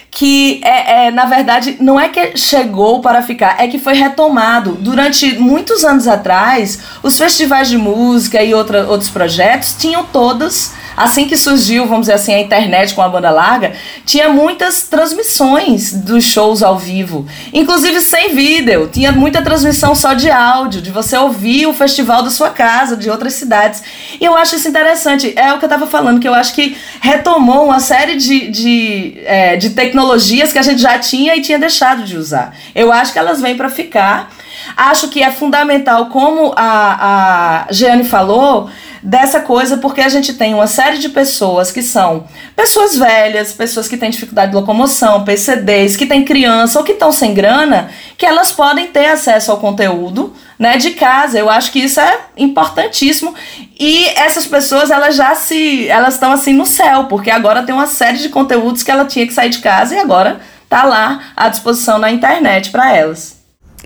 [0.10, 4.74] que é, é, na verdade não é que chegou para ficar, é que foi retomado.
[4.74, 11.28] Durante muitos anos atrás, os festivais de música e outra, outros projetos tinham todos assim
[11.28, 16.24] que surgiu, vamos dizer assim, a internet com a banda larga, tinha muitas transmissões dos
[16.24, 18.90] shows ao vivo, inclusive sem vídeo.
[18.92, 23.12] Tinha muita transmissão só de áudio, de você ouvir o festival da sua casa, de
[23.12, 23.84] outras cidades.
[24.20, 25.34] E eu acho isso interessante.
[25.36, 29.22] É o que eu estava falando, que eu acho que retomou uma série de, de,
[29.26, 32.56] é, de tecnologias que a gente já tinha e tinha deixado de usar.
[32.74, 34.32] Eu acho que elas vêm para ficar.
[34.76, 38.70] Acho que é fundamental, como a, a Jeane falou,
[39.02, 43.88] dessa coisa, porque a gente tem uma série de pessoas que são pessoas velhas, pessoas
[43.88, 48.26] que têm dificuldade de locomoção, PCDs, que têm criança ou que estão sem grana, que
[48.26, 51.38] elas podem ter acesso ao conteúdo né, de casa.
[51.38, 53.34] Eu acho que isso é importantíssimo.
[53.80, 55.88] E essas pessoas, elas já se.
[55.88, 59.28] Elas estão assim no céu, porque agora tem uma série de conteúdos que ela tinha
[59.28, 63.37] que sair de casa e agora tá lá à disposição na internet para elas.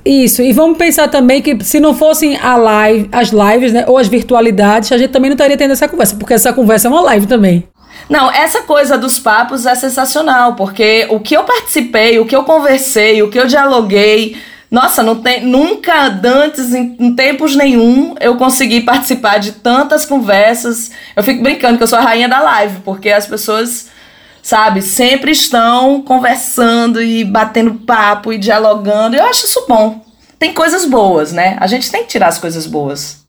[0.03, 3.97] Isso, e vamos pensar também que se não fossem a live, as lives, né, ou
[3.97, 7.01] as virtualidades, a gente também não estaria tendo essa conversa, porque essa conversa é uma
[7.01, 7.67] live também.
[8.09, 12.43] Não, essa coisa dos papos é sensacional, porque o que eu participei, o que eu
[12.43, 14.35] conversei, o que eu dialoguei,
[14.71, 20.91] nossa, não tem, nunca antes, em, em tempos nenhum, eu consegui participar de tantas conversas.
[21.13, 23.90] Eu fico brincando que eu sou a rainha da live, porque as pessoas
[24.41, 24.81] sabe?
[24.81, 29.15] Sempre estão conversando e batendo papo e dialogando.
[29.15, 30.03] Eu acho isso bom.
[30.39, 31.55] Tem coisas boas, né?
[31.59, 33.21] A gente tem que tirar as coisas boas.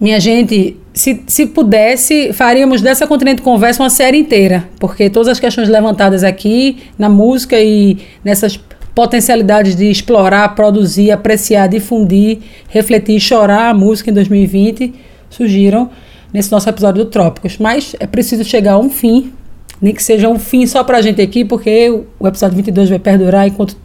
[0.00, 5.40] Minha gente, se, se pudesse, faríamos dessa Continente Conversa uma série inteira, porque todas as
[5.40, 8.60] questões levantadas aqui na música e nessas
[8.94, 14.94] potencialidades de explorar, produzir, apreciar, difundir, refletir, chorar a música em 2020
[15.28, 15.90] surgiram
[16.32, 17.58] nesse nosso episódio do Trópicos.
[17.58, 19.32] Mas é preciso chegar a um fim
[19.80, 22.98] nem que seja um fim só para a gente aqui, porque o episódio 22 vai
[22.98, 23.76] perdurar enquanto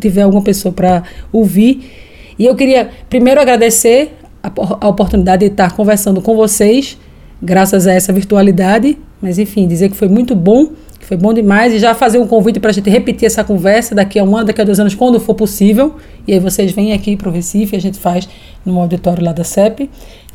[0.00, 1.02] tiver alguma pessoa para
[1.32, 1.90] ouvir.
[2.38, 6.98] E eu queria primeiro agradecer a, a, oportunidade de estar conversando com vocês,
[7.40, 11.72] graças a essa virtualidade, mas enfim, dizer que foi muito bom, que foi bom demais,
[11.72, 14.46] e já fazer um convite para a gente repetir essa conversa daqui a um ano,
[14.46, 15.96] daqui a dois anos, quando for possível.
[16.26, 18.28] E aí vocês vêm aqui para o Recife, a gente faz
[18.64, 19.90] no auditório lá da CEP.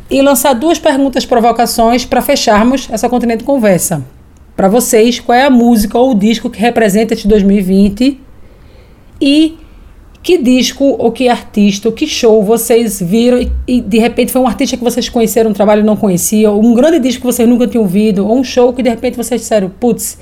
[0.10, 4.04] E lançar duas perguntas, provocações para fecharmos essa continente conversa
[4.60, 8.20] para vocês qual é a música ou o disco que representa este 2020
[9.22, 9.58] e
[10.22, 14.48] que disco ou que artista ou que show vocês viram e, de repente foi um
[14.48, 17.84] artista que vocês conheceram, um trabalho não conheciam, um grande disco que vocês nunca tinham
[17.84, 20.20] ouvido, ou um show que de repente vocês disseram, putz,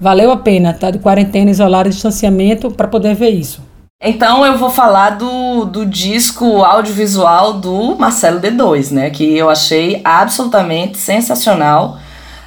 [0.00, 0.92] valeu a pena, tá?
[0.92, 3.60] De quarentena, isolado, distanciamento, para poder ver isso.
[4.00, 9.10] Então eu vou falar do, do disco audiovisual do Marcelo D2, né?
[9.10, 11.98] Que eu achei absolutamente sensacional.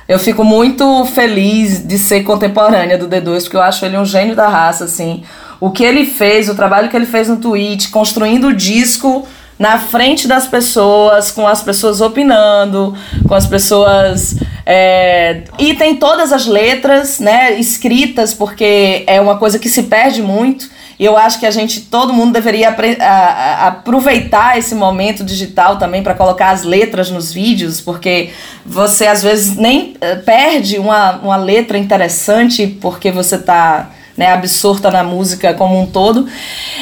[0.08, 4.36] Eu fico muito feliz de ser contemporânea do D2, porque eu acho ele um gênio
[4.36, 5.24] da raça, assim.
[5.60, 9.26] O que ele fez, o trabalho que ele fez no Twitch, construindo o disco
[9.58, 12.94] na frente das pessoas, com as pessoas opinando,
[13.28, 14.36] com as pessoas.
[14.66, 15.44] É...
[15.58, 20.70] E tem todas as letras, né, escritas, porque é uma coisa que se perde muito.
[21.00, 22.76] E eu acho que a gente, todo mundo deveria
[23.68, 28.30] aproveitar esse momento digital também para colocar as letras nos vídeos, porque
[28.66, 34.92] você às vezes nem eh, perde uma, uma letra interessante porque você está né, absorta
[34.92, 36.28] na música como um todo.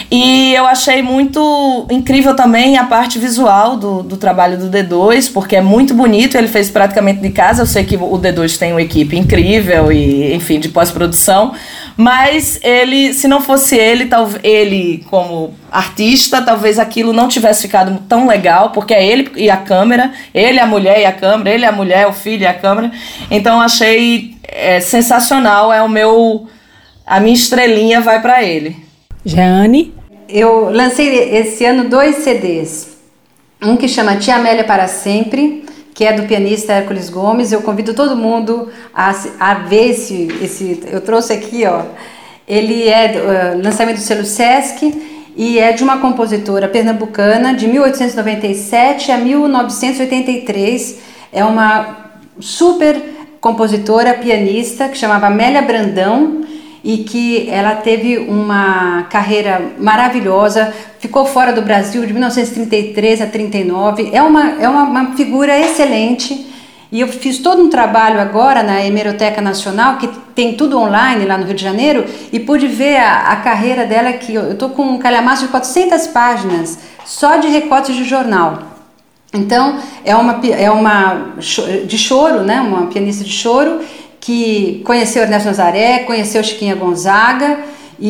[0.10, 5.56] E eu achei muito incrível também a parte visual do, do trabalho do D2, porque
[5.56, 7.62] é muito bonito, ele fez praticamente de casa.
[7.62, 11.54] Eu sei que o D2 tem uma equipe incrível e, enfim, de pós-produção,
[12.02, 18.02] mas ele, se não fosse ele, talvez ele como artista, talvez aquilo não tivesse ficado
[18.10, 21.63] tão legal, porque é ele e a câmera, ele a mulher e a câmera, ele
[21.63, 22.91] a mulher, o filho e a câmera.
[23.29, 26.47] Então achei é, sensacional, é o meu
[27.06, 28.75] a minha estrelinha vai para ele.
[29.23, 29.93] Jeane?
[30.27, 32.97] Eu lancei esse ano dois CDs.
[33.62, 35.65] Um que chama Tia Amélia para Sempre,
[36.02, 37.52] que é do pianista Hércules Gomes.
[37.52, 40.81] Eu convido todo mundo a, a ver esse, esse.
[40.91, 41.83] Eu trouxe aqui, ó.
[42.47, 44.99] Ele é uh, lançamento do selo Sesc
[45.37, 50.97] e é de uma compositora pernambucana de 1897 a 1983
[51.31, 52.99] é uma super
[53.39, 56.41] compositora, pianista, que chamava Amélia Brandão
[56.84, 64.10] e que ela teve uma carreira maravilhosa, ficou fora do Brasil de 1933 a 39,
[64.12, 66.48] é uma, é uma, uma figura excelente.
[66.92, 71.38] E eu fiz todo um trabalho agora na Hemeroteca Nacional, que tem tudo online lá
[71.38, 72.04] no Rio de Janeiro,
[72.34, 76.08] e pude ver a, a carreira dela, que eu estou com um calhamaço de 400
[76.08, 78.71] páginas, só de recortes de jornal.
[79.34, 81.27] Então, é uma, é uma
[81.86, 82.60] de choro, né?
[82.60, 83.79] uma pianista de choro,
[84.22, 87.58] que conheceu Ernesto Nazaré, conheceu Chiquinha Gonzaga
[88.00, 88.08] e,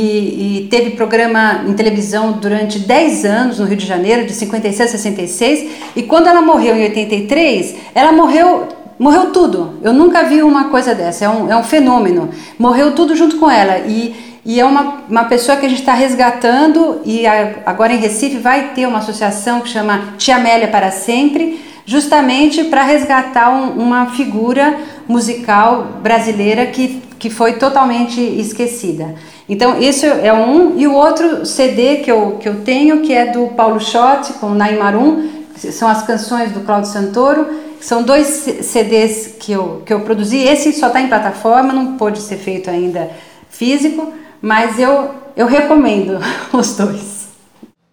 [0.59, 4.91] e, teve programa em televisão durante 10 anos no Rio de Janeiro, de 56 a
[4.91, 5.71] 66.
[5.95, 8.67] E quando ela morreu em 83, ela morreu.
[8.97, 9.79] Morreu tudo.
[9.81, 11.25] Eu nunca vi uma coisa dessa.
[11.25, 12.29] É um, é um fenômeno.
[12.59, 13.79] Morreu tudo junto com ela.
[13.79, 17.01] E, e é uma, uma pessoa que a gente está resgatando.
[17.03, 21.59] E a, agora em Recife vai ter uma associação que chama Tia Amélia para Sempre
[21.85, 24.77] justamente para resgatar um, uma figura
[25.07, 29.15] musical brasileira que, que foi totalmente esquecida.
[29.47, 30.77] Então, isso é um.
[30.77, 34.49] E o outro CD que eu, que eu tenho, que é do Paulo Schott, com
[34.51, 37.47] Naimarum, são as canções do Claudio Santoro.
[37.81, 40.37] São dois CDs que eu, que eu produzi.
[40.37, 43.09] Esse só está em plataforma, não pôde ser feito ainda
[43.49, 46.19] físico, mas eu, eu recomendo
[46.53, 47.29] os dois.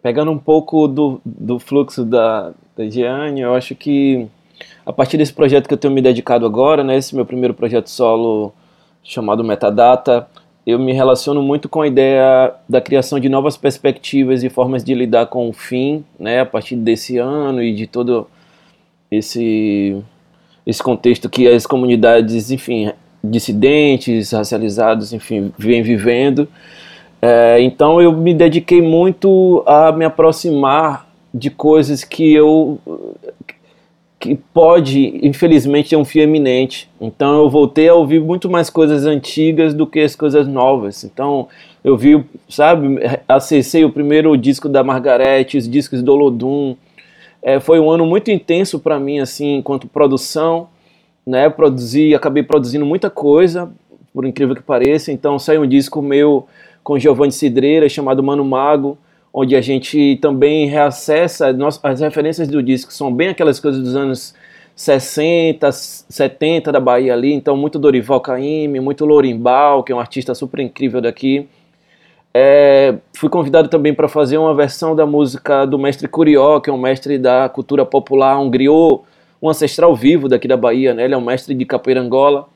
[0.00, 4.28] Pegando um pouco do, do fluxo da, da Gianni, eu acho que
[4.86, 7.90] a partir desse projeto que eu tenho me dedicado agora, né, esse meu primeiro projeto
[7.90, 8.52] solo
[9.02, 10.28] chamado Metadata,
[10.64, 14.94] eu me relaciono muito com a ideia da criação de novas perspectivas e formas de
[14.94, 18.28] lidar com o fim, né, a partir desse ano e de todo
[19.10, 20.00] esse
[20.64, 22.92] esse contexto que as comunidades, enfim,
[23.24, 26.46] dissidentes, racializados, enfim, vêm vivendo.
[27.22, 32.78] É, então eu me dediquei muito a me aproximar de coisas que eu
[34.18, 36.90] que pode, infelizmente, ter um fio eminente.
[37.00, 41.04] Então eu voltei a ouvir muito mais coisas antigas do que as coisas novas.
[41.04, 41.46] Então
[41.84, 42.98] eu vi, sabe,
[43.28, 46.74] acessei o primeiro disco da Margarete, os discos do Olodum.
[47.40, 50.68] É, foi um ano muito intenso para mim, assim, enquanto produção,
[51.24, 51.48] né?
[51.48, 53.70] Produzi, acabei produzindo muita coisa,
[54.12, 55.12] por incrível que pareça.
[55.12, 56.48] Então saiu um disco meu
[56.82, 58.98] com Giovanni Cidreira chamado Mano Mago
[59.32, 64.34] onde a gente também reacessa as referências do disco, são bem aquelas coisas dos anos
[64.74, 70.34] 60, 70 da Bahia ali, então muito Dorival Caymmi, muito Lorimbal, que é um artista
[70.34, 71.48] super incrível daqui.
[72.32, 76.72] É, fui convidado também para fazer uma versão da música do mestre Curió, que é
[76.72, 79.00] um mestre da cultura popular, um griot,
[79.42, 81.04] um ancestral vivo daqui da Bahia, né?
[81.04, 82.46] Ele é um mestre de capoeira Angola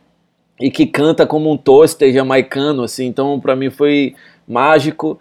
[0.60, 4.14] e que canta como um toaster jamaicano, assim, então para mim foi
[4.46, 5.18] mágico.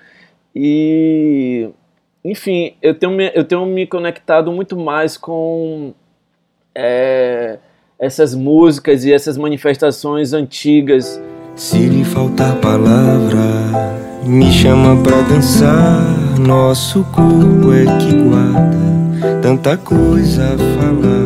[0.55, 1.69] E,
[2.23, 5.93] enfim, eu tenho me, eu tenho me conectado muito mais com
[6.75, 7.57] é,
[7.99, 11.21] essas músicas e essas manifestações antigas.
[11.55, 13.39] Se lhe faltar palavra,
[14.25, 16.39] me chama pra dançar.
[16.39, 21.20] Nosso corpo é que guarda tanta coisa a falar.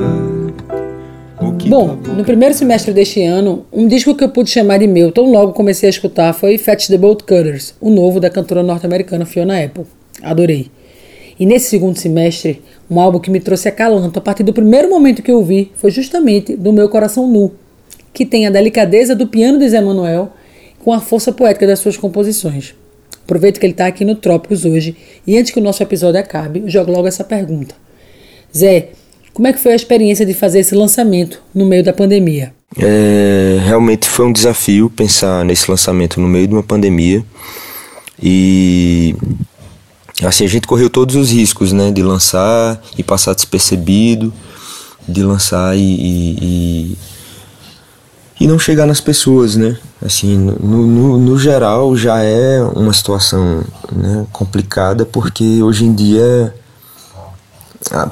[1.64, 5.32] Bom, no primeiro semestre deste ano, um disco que eu pude chamar de meu, tão
[5.32, 9.64] logo comecei a escutar, foi Fetch the Bolt Cutters, o novo da cantora norte-americana Fiona
[9.64, 9.86] Apple.
[10.22, 10.70] Adorei.
[11.40, 15.24] E nesse segundo semestre, um álbum que me trouxe acalanto a partir do primeiro momento
[15.24, 17.52] que eu ouvi foi justamente do Meu Coração Nu,
[18.14, 20.32] que tem a delicadeza do piano de Zé Manuel
[20.84, 22.76] com a força poética das suas composições.
[23.24, 24.96] Aproveito que ele está aqui no Trópicos hoje
[25.26, 27.74] e antes que o nosso episódio acabe, jogo logo essa pergunta.
[28.56, 28.90] Zé,
[29.36, 32.54] como é que foi a experiência de fazer esse lançamento no meio da pandemia?
[32.78, 37.22] É, realmente foi um desafio pensar nesse lançamento no meio de uma pandemia
[38.24, 39.14] e
[40.24, 44.34] assim a gente correu todos os riscos, né, de lançar e passar despercebido,
[45.06, 46.98] de lançar e, e, e,
[48.40, 49.78] e não chegar nas pessoas, né?
[50.02, 56.56] Assim, no, no, no geral já é uma situação né, complicada porque hoje em dia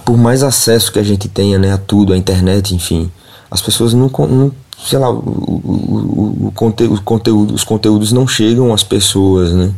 [0.05, 3.11] por mais acesso que a gente tenha né, a tudo, a internet, enfim,
[3.49, 4.51] as pessoas não, não
[4.85, 9.71] sei lá, o, o, o, conteúdo, conteúdo, os conteúdos não chegam às pessoas, né?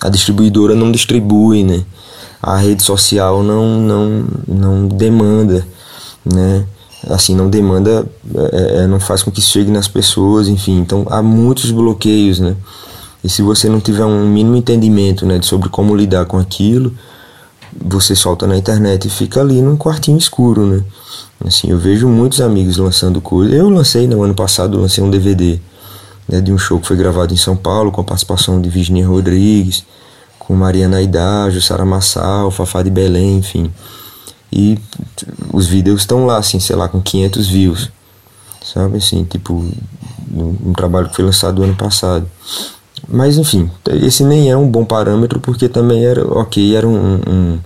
[0.00, 1.84] A distribuidora não distribui, né?
[2.40, 5.66] A rede social não, não, não demanda,
[6.24, 6.64] né?
[7.08, 10.78] Assim, não demanda, é, é, não faz com que chegue nas pessoas, enfim.
[10.78, 12.56] Então, há muitos bloqueios, né?
[13.22, 16.94] E se você não tiver um mínimo entendimento, né, sobre como lidar com aquilo,
[17.72, 20.84] você solta na internet e fica ali num quartinho escuro, né?
[21.44, 23.54] Assim, eu vejo muitos amigos lançando coisas.
[23.54, 25.60] Eu lancei no ano passado, lancei um DVD
[26.28, 29.06] né, de um show que foi gravado em São Paulo com a participação de Virginia
[29.06, 29.84] Rodrigues,
[30.38, 33.70] com Mariana Aidá, Jussara Massal, Fafá de Belém, enfim.
[34.52, 34.78] e
[35.52, 37.90] os vídeos estão lá, assim, sei lá, com 500 views,
[38.62, 39.54] sabe, assim, tipo,
[40.32, 42.28] um, um trabalho que foi lançado ano passado.
[43.06, 43.70] Mas enfim,
[44.02, 47.58] esse nem é um bom parâmetro porque também era, ok, era um, um,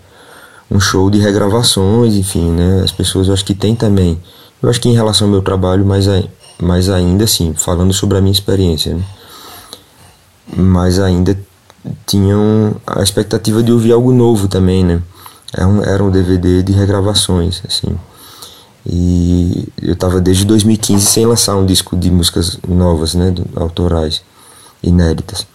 [0.70, 4.20] um show de regravações, enfim, né, as pessoas eu acho que tem também,
[4.62, 6.06] eu acho que em relação ao meu trabalho, mais,
[6.60, 9.04] mais ainda assim, falando sobre a minha experiência, né,
[10.56, 11.38] mas ainda
[12.06, 15.02] tinham a expectativa de ouvir algo novo também, né?
[15.52, 17.94] Era um, era um DVD de regravações, assim.
[18.86, 24.22] E eu estava desde 2015 sem lançar um disco de músicas novas, né, autorais,
[24.82, 25.46] inéditas.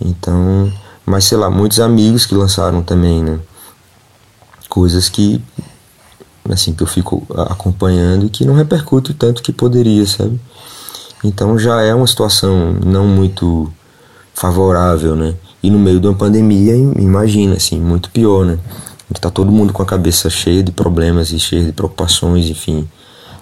[0.00, 0.72] Então,
[1.06, 3.38] mas sei lá, muitos amigos que lançaram também, né?
[4.68, 5.42] Coisas que
[6.50, 10.40] assim que eu fico acompanhando e que não repercute tanto que poderia, sabe?
[11.24, 13.72] Então já é uma situação não muito
[14.34, 15.34] favorável, né?
[15.62, 18.58] E no meio de uma pandemia, imagina, assim, muito pior, né?
[19.20, 22.88] Tá todo mundo com a cabeça cheia de problemas e cheia de preocupações, enfim.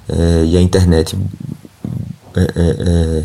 [0.08, 1.16] É, e a internet
[2.34, 3.24] é, é, é,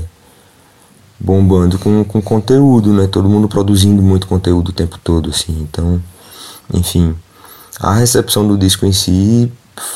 [1.26, 3.08] bombando com, com conteúdo, né?
[3.08, 5.68] Todo mundo produzindo muito conteúdo o tempo todo, assim.
[5.70, 6.02] Então,
[6.74, 7.16] enfim,
[7.80, 9.52] a recepção do disco em si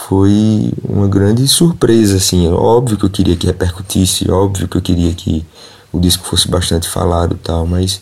[0.08, 2.48] foi uma grande surpresa, assim.
[2.52, 5.46] Óbvio que eu queria que repercutisse, óbvio que eu queria que
[5.94, 8.02] o disco fosse bastante falado e tal, mas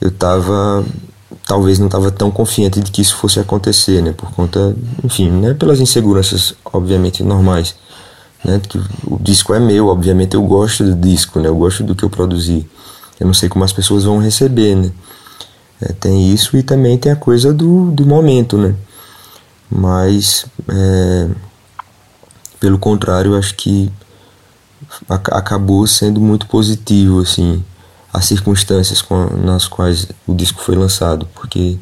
[0.00, 0.84] eu tava
[1.46, 5.54] talvez não estava tão confiante de que isso fosse acontecer, né, por conta, enfim, né,
[5.54, 7.74] pelas inseguranças obviamente normais,
[8.44, 11.94] né, que o disco é meu, obviamente eu gosto do disco, né, eu gosto do
[11.94, 12.66] que eu produzi,
[13.18, 14.92] eu não sei como as pessoas vão receber, né,
[15.80, 18.74] é, tem isso e também tem a coisa do, do momento, né,
[19.70, 21.28] mas é,
[22.60, 23.90] pelo contrário, acho que
[25.08, 27.64] acabou sendo muito positivo, assim,
[28.12, 29.02] as circunstâncias
[29.42, 31.78] nas quais o disco foi lançado, porque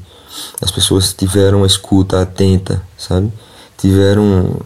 [0.63, 3.33] as pessoas tiveram uma escuta atenta, sabe?
[3.77, 4.61] Tiveram.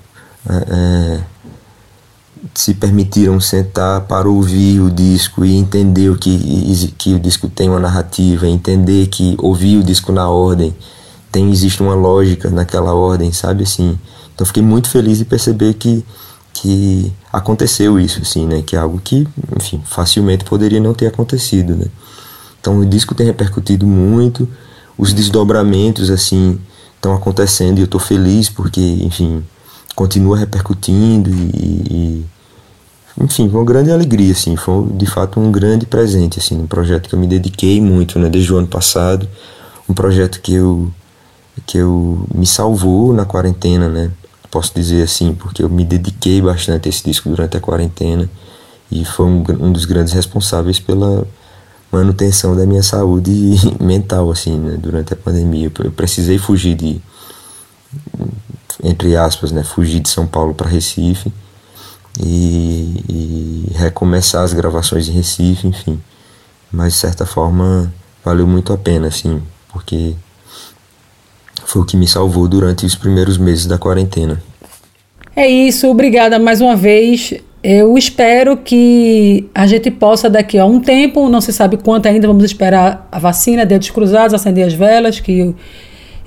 [0.48, 1.20] É, é,
[2.52, 7.80] se permitiram sentar para ouvir o disco e entender que, que o disco tem uma
[7.80, 10.74] narrativa, entender que ouvir o disco na ordem
[11.32, 13.98] tem existe uma lógica naquela ordem, sabe assim.
[14.34, 16.04] Então fiquei muito feliz de perceber que
[16.54, 18.62] que aconteceu isso, assim, né?
[18.62, 19.26] Que é algo que,
[19.56, 21.86] enfim, facilmente poderia não ter acontecido, né?
[22.60, 24.48] Então o disco tem repercutido muito,
[24.96, 26.58] os desdobramentos, assim,
[26.94, 29.44] estão acontecendo e eu estou feliz porque, enfim,
[29.94, 32.24] continua repercutindo e, e,
[33.20, 37.08] enfim, foi uma grande alegria, assim, foi de fato um grande presente, assim, um projeto
[37.08, 38.28] que eu me dediquei muito, né?
[38.28, 39.28] Desde o ano passado,
[39.88, 40.90] um projeto que eu
[41.66, 44.10] que eu me salvou na quarentena, né?
[44.54, 48.30] posso dizer assim, porque eu me dediquei bastante a esse disco durante a quarentena
[48.88, 51.26] e foi um, um dos grandes responsáveis pela
[51.90, 53.32] manutenção da minha saúde
[53.82, 55.72] mental, assim, né, durante a pandemia.
[55.82, 57.02] Eu precisei fugir de,
[58.80, 61.32] entre aspas, né, fugir de São Paulo para Recife
[62.20, 66.00] e, e recomeçar as gravações em Recife, enfim.
[66.70, 67.92] Mas de certa forma
[68.24, 69.40] valeu muito a pena, assim,
[69.72, 70.14] porque
[71.64, 74.42] foi o que me salvou durante os primeiros meses da quarentena.
[75.36, 77.34] É isso, obrigada mais uma vez.
[77.62, 82.26] Eu espero que a gente possa, daqui a um tempo, não se sabe quanto ainda,
[82.26, 85.54] vamos esperar a vacina, dedos cruzados, acender as velas, que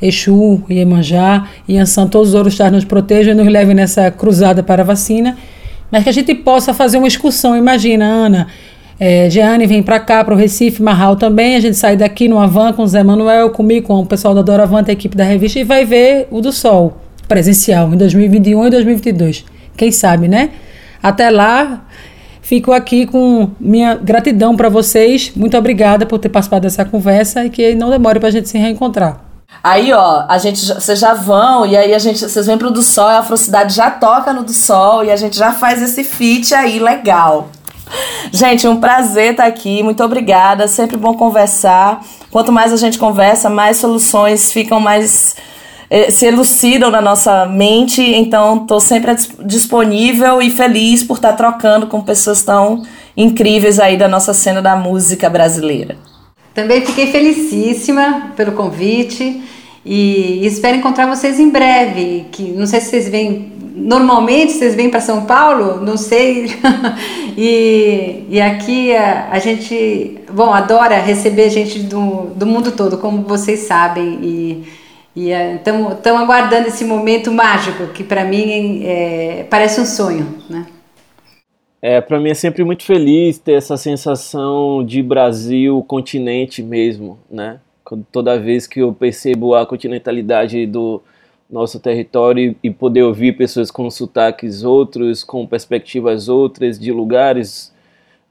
[0.02, 4.82] Exu, Iemanjá e Ansan, todos os orixás nos protejam e nos levem nessa cruzada para
[4.82, 5.38] a vacina,
[5.92, 7.56] mas que a gente possa fazer uma excursão.
[7.56, 8.48] Imagina, Ana,
[9.00, 11.56] é, Jeane vem para cá, para o Recife, Marral também.
[11.56, 14.42] A gente sai daqui no Avan com o Zé Manuel, comigo, com o pessoal da
[14.42, 18.70] Doravante, a equipe da revista, e vai ver o do Sol, presencial, em 2021 e
[18.70, 19.46] 2022.
[19.76, 20.50] Quem sabe, né?
[21.02, 21.86] Até lá,
[22.42, 25.32] fico aqui com minha gratidão para vocês.
[25.36, 28.58] Muito obrigada por ter participado dessa conversa e que não demore para a gente se
[28.58, 29.27] reencontrar.
[29.64, 32.82] Aí, ó, a gente, vocês já vão, e aí a gente, vocês vêm pro do
[32.82, 36.54] Sol, a Afrocidade já toca no do Sol, e a gente já faz esse feat
[36.54, 37.50] aí, legal.
[38.32, 39.82] Gente, um prazer estar aqui.
[39.82, 40.68] Muito obrigada.
[40.68, 42.04] Sempre bom conversar.
[42.32, 45.36] Quanto mais a gente conversa, mais soluções ficam mais
[45.90, 48.02] eh, se elucidam na nossa mente.
[48.02, 52.84] Então, estou sempre disponível e feliz por estar trocando com pessoas tão
[53.16, 55.98] incríveis aí da nossa cena da música brasileira.
[56.58, 59.44] Também fiquei felicíssima pelo convite
[59.86, 62.26] e espero encontrar vocês em breve.
[62.32, 66.48] Que não sei se vocês vêm normalmente vocês vêm para São Paulo, não sei.
[67.38, 73.22] e, e aqui a, a, gente, bom, adora receber gente do, do mundo todo, como
[73.22, 74.66] vocês sabem.
[75.16, 80.66] E estamos é, aguardando esse momento mágico que para mim é, parece um sonho, né?
[81.82, 87.60] É, para mim é sempre muito feliz ter essa sensação de Brasil continente mesmo, né?
[88.12, 91.02] Toda vez que eu percebo a continentalidade do,
[91.50, 97.74] nosso território e poder ouvir pessoas com sotaques outros, com perspectivas outras, de lugares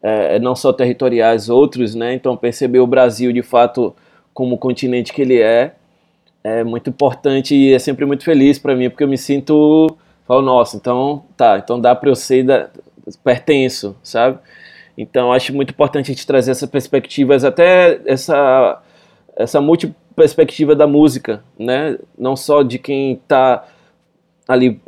[0.02, 2.14] é, não só territoriais outros, né?
[2.14, 3.94] Então perceber o Brasil de fato
[4.34, 5.74] como o continente que ele é
[6.44, 9.96] é muito importante e é sempre muito feliz para mim porque eu me sinto
[10.28, 12.68] falo nossa então tá então dá para eu ser da,
[13.22, 14.38] pertenço sabe
[14.96, 18.82] então acho muito importante a gente trazer essas perspectivas até essa
[19.36, 23.66] essa multiperspectiva da música né não só de quem está
[24.48, 24.80] ali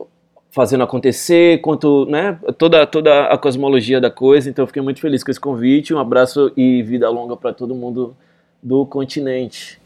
[0.51, 4.51] fazendo acontecer, quanto, né, toda, toda a cosmologia da coisa.
[4.51, 5.95] Então, fiquei muito feliz com esse convite.
[5.95, 8.17] Um abraço e vida longa para todo mundo
[8.63, 9.79] do continente.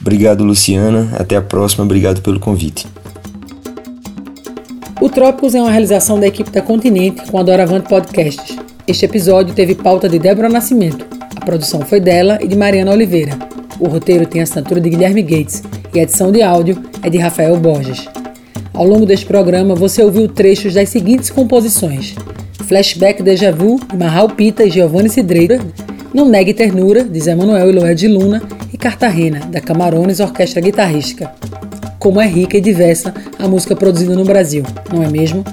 [0.00, 1.10] Obrigado, Luciana.
[1.18, 1.84] Até a próxima.
[1.84, 2.86] Obrigado pelo convite.
[5.00, 8.58] O Trópicos é uma realização da equipe da Continente com a Doravante Podcasts.
[8.86, 11.06] Este episódio teve pauta de Débora Nascimento.
[11.34, 13.32] A produção foi dela e de Mariana Oliveira.
[13.80, 15.62] O roteiro tem a assinatura de Guilherme Gates
[15.94, 18.06] e a edição de áudio é de Rafael Borges.
[18.74, 22.14] Ao longo deste programa, você ouviu trechos das seguintes composições:
[22.68, 25.60] Flashback Deja Vu, de Marral Pita e Giovanni Cidreira,
[26.12, 30.60] Não Negue Ternura, de Zé Manuel e Loé de Luna, e Cartagena, da Camarones Orquestra
[30.60, 31.32] Guitarrística.
[32.00, 35.44] Como é rica e diversa a música produzida no Brasil, não é mesmo?